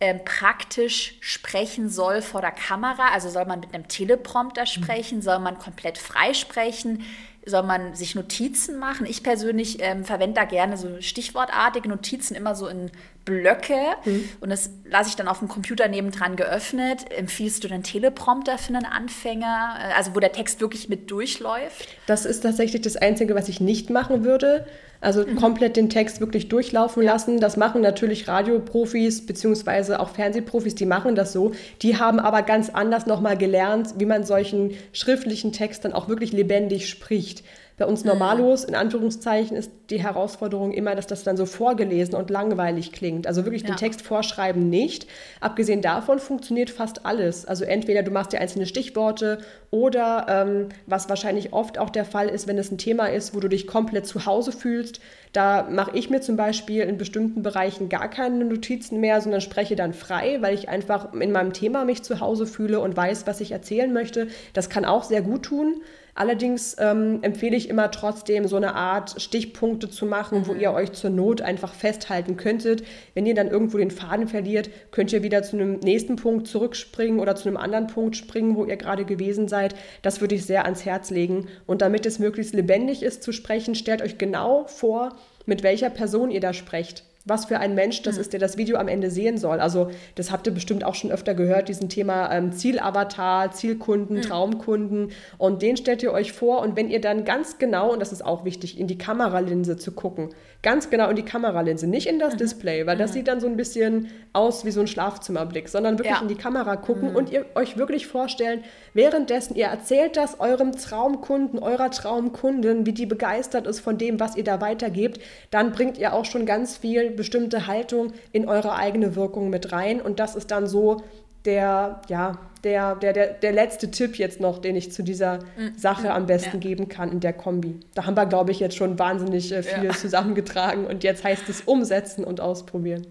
[0.00, 3.08] ähm, praktisch sprechen soll vor der Kamera.
[3.12, 4.66] Also soll man mit einem Teleprompter mhm.
[4.66, 7.04] sprechen, soll man komplett frei sprechen,
[7.46, 9.06] soll man sich Notizen machen.
[9.06, 12.90] Ich persönlich ähm, verwende da gerne so stichwortartige Notizen immer so in
[13.24, 14.28] Blöcke mhm.
[14.40, 17.10] und das lasse ich dann auf dem Computer nebendran geöffnet.
[17.10, 21.88] Empfiehlst du den Teleprompter für einen Anfänger, äh, also wo der Text wirklich mit durchläuft?
[22.06, 24.66] Das ist tatsächlich das Einzige, was ich nicht machen würde.
[25.04, 25.36] Also mhm.
[25.36, 27.40] komplett den Text wirklich durchlaufen lassen.
[27.40, 31.52] Das machen natürlich Radioprofis beziehungsweise auch Fernsehprofis, die machen das so.
[31.82, 36.32] Die haben aber ganz anders nochmal gelernt, wie man solchen schriftlichen Text dann auch wirklich
[36.32, 37.44] lebendig spricht.
[37.76, 42.30] Bei uns Normalos, in Anführungszeichen, ist die Herausforderung immer, dass das dann so vorgelesen und
[42.30, 43.26] langweilig klingt.
[43.26, 43.68] Also wirklich ja.
[43.68, 45.08] den Text vorschreiben nicht.
[45.40, 47.44] Abgesehen davon funktioniert fast alles.
[47.44, 49.38] Also entweder du machst dir einzelne Stichworte
[49.72, 53.40] oder ähm, was wahrscheinlich oft auch der Fall ist, wenn es ein Thema ist, wo
[53.40, 55.00] du dich komplett zu Hause fühlst,
[55.32, 59.74] da mache ich mir zum Beispiel in bestimmten Bereichen gar keine Notizen mehr, sondern spreche
[59.74, 63.40] dann frei, weil ich einfach in meinem Thema mich zu Hause fühle und weiß, was
[63.40, 64.28] ich erzählen möchte.
[64.52, 65.82] Das kann auch sehr gut tun.
[66.16, 70.46] Allerdings ähm, empfehle ich immer trotzdem so eine Art Stichpunkte zu machen, mhm.
[70.46, 72.84] wo ihr euch zur Not einfach festhalten könntet.
[73.14, 77.18] Wenn ihr dann irgendwo den Faden verliert, könnt ihr wieder zu einem nächsten Punkt zurückspringen
[77.18, 79.74] oder zu einem anderen Punkt springen, wo ihr gerade gewesen seid.
[80.02, 81.48] Das würde ich sehr ans Herz legen.
[81.66, 86.30] Und damit es möglichst lebendig ist zu sprechen, stellt euch genau vor, mit welcher Person
[86.30, 88.20] ihr da sprecht was für ein Mensch das mhm.
[88.20, 89.60] ist, der das Video am Ende sehen soll.
[89.60, 94.22] Also das habt ihr bestimmt auch schon öfter gehört, diesen Thema ähm, Zielavatar, Zielkunden, mhm.
[94.22, 95.12] Traumkunden.
[95.38, 98.24] Und den stellt ihr euch vor und wenn ihr dann ganz genau, und das ist
[98.24, 100.30] auch wichtig, in die Kameralinse zu gucken,
[100.62, 102.38] ganz genau in die Kameralinse, nicht in das mhm.
[102.38, 103.14] Display, weil das mhm.
[103.14, 106.22] sieht dann so ein bisschen aus wie so ein Schlafzimmerblick, sondern wirklich ja.
[106.22, 107.16] in die Kamera gucken mhm.
[107.16, 113.06] und ihr euch wirklich vorstellen, währenddessen ihr erzählt das eurem Traumkunden, eurer Traumkundin, wie die
[113.06, 115.20] begeistert ist von dem, was ihr da weitergebt,
[115.50, 120.00] dann bringt ihr auch schon ganz viel bestimmte Haltung in eure eigene Wirkung mit rein
[120.00, 121.02] und das ist dann so
[121.44, 125.76] der, ja, der, der, der, der letzte Tipp jetzt noch, den ich zu dieser mhm.
[125.76, 126.60] Sache am besten ja.
[126.60, 127.80] geben kann in der Kombi.
[127.94, 129.92] Da haben wir, glaube ich, jetzt schon wahnsinnig äh, viel ja.
[129.92, 133.06] zusammengetragen und jetzt heißt es umsetzen und ausprobieren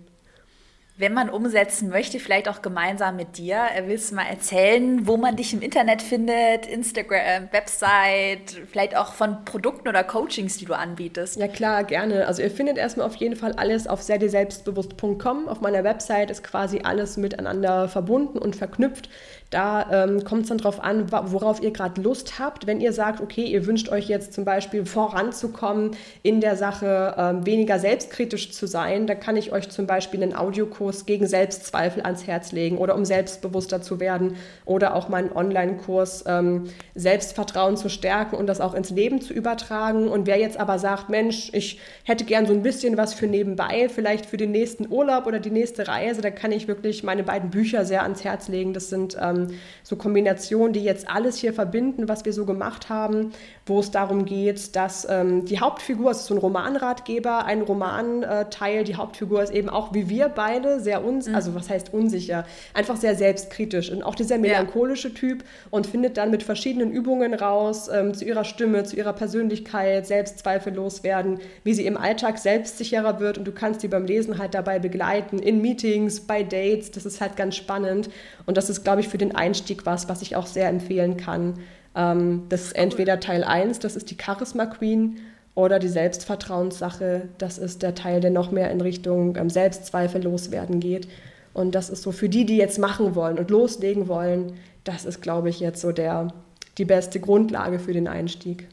[0.96, 5.36] wenn man umsetzen möchte, vielleicht auch gemeinsam mit dir, willst du mal erzählen, wo man
[5.36, 11.38] dich im Internet findet, Instagram, Website, vielleicht auch von Produkten oder Coachings, die du anbietest?
[11.38, 12.28] Ja klar, gerne.
[12.28, 15.48] Also ihr findet erstmal auf jeden Fall alles auf selbstbewusst.com.
[15.48, 19.10] Auf meiner Website ist quasi alles miteinander verbunden und verknüpft.
[19.50, 22.66] Da ähm, kommt es dann darauf an, worauf ihr gerade Lust habt.
[22.66, 25.92] Wenn ihr sagt, okay, ihr wünscht euch jetzt zum Beispiel voranzukommen
[26.24, 30.36] in der Sache, ähm, weniger selbstkritisch zu sein, dann kann ich euch zum Beispiel einen
[30.36, 36.24] Audiokurs gegen Selbstzweifel ans Herz legen oder um selbstbewusster zu werden oder auch meinen Online-Kurs
[36.28, 40.08] ähm, Selbstvertrauen zu stärken und das auch ins Leben zu übertragen.
[40.08, 43.90] Und wer jetzt aber sagt, Mensch, ich hätte gern so ein bisschen was für nebenbei,
[43.90, 47.50] vielleicht für den nächsten Urlaub oder die nächste Reise, da kann ich wirklich meine beiden
[47.50, 48.74] Bücher sehr ans Herz legen.
[48.74, 49.43] Das sind ähm,
[49.84, 53.32] so Kombinationen, die jetzt alles hier verbinden, was wir so gemacht haben,
[53.66, 58.82] wo es darum geht, dass ähm, die Hauptfigur, es ist so ein Romanratgeber, ein Romanteil,
[58.82, 61.36] äh, die Hauptfigur ist eben auch wie wir beide sehr uns, mhm.
[61.36, 65.14] also was heißt unsicher, einfach sehr selbstkritisch und auch dieser melancholische ja.
[65.14, 70.06] Typ und findet dann mit verschiedenen Übungen raus ähm, zu ihrer Stimme, zu ihrer Persönlichkeit,
[70.06, 74.54] Selbstzweifel loswerden, wie sie im Alltag selbstsicherer wird und du kannst sie beim Lesen halt
[74.54, 78.10] dabei begleiten, in Meetings, bei Dates, das ist halt ganz spannend
[78.46, 81.56] und das ist, glaube ich, für den Einstieg was, was ich auch sehr empfehlen kann.
[81.96, 85.20] Ähm, das ist entweder Teil 1, das ist die Charisma Queen,
[85.56, 90.80] oder die Selbstvertrauenssache, das ist der Teil, der noch mehr in Richtung ähm, Selbstzweifel loswerden
[90.80, 91.08] geht.
[91.54, 94.54] Und das ist so für die, die jetzt machen wollen und loslegen wollen,
[94.84, 96.30] das ist, glaube ich, jetzt so der,
[96.78, 98.68] die beste Grundlage für den Einstieg.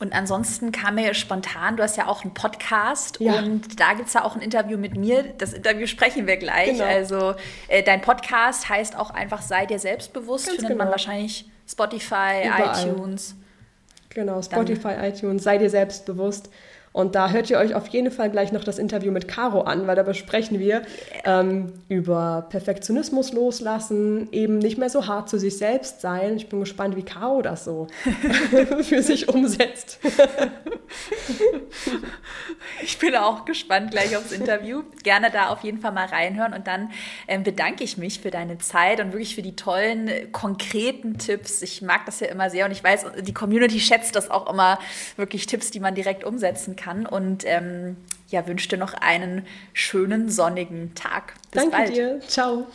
[0.00, 3.38] Und ansonsten kam mir spontan, du hast ja auch einen Podcast ja.
[3.38, 5.22] und da gibt es ja auch ein Interview mit mir.
[5.36, 6.72] Das Interview sprechen wir gleich.
[6.72, 6.84] Genau.
[6.84, 7.34] Also
[7.68, 10.46] äh, dein Podcast heißt auch einfach Sei dir selbstbewusst.
[10.46, 10.84] Ganz Findet genau.
[10.84, 12.88] man wahrscheinlich Spotify, Überall.
[12.88, 13.36] iTunes.
[14.08, 15.04] Genau, Spotify, Dann.
[15.04, 16.50] iTunes, sei dir selbstbewusst.
[16.92, 19.86] Und da hört ihr euch auf jeden Fall gleich noch das Interview mit Caro an,
[19.86, 20.82] weil da besprechen wir
[21.24, 26.36] ähm, über Perfektionismus loslassen, eben nicht mehr so hart zu sich selbst sein.
[26.36, 27.86] Ich bin gespannt, wie Caro das so
[28.82, 30.00] für sich umsetzt.
[32.82, 34.82] ich bin auch gespannt gleich aufs Interview.
[35.04, 36.54] Gerne da auf jeden Fall mal reinhören.
[36.54, 36.90] Und dann
[37.28, 41.62] ähm, bedanke ich mich für deine Zeit und wirklich für die tollen, konkreten Tipps.
[41.62, 44.80] Ich mag das ja immer sehr und ich weiß, die Community schätzt das auch immer,
[45.14, 47.06] wirklich Tipps, die man direkt umsetzen kann kann.
[47.06, 47.96] Und ähm,
[48.28, 51.34] ja, wünsche dir noch einen schönen sonnigen Tag.
[51.50, 51.96] Bis Danke bald.
[51.96, 52.20] dir.
[52.26, 52.66] Ciao.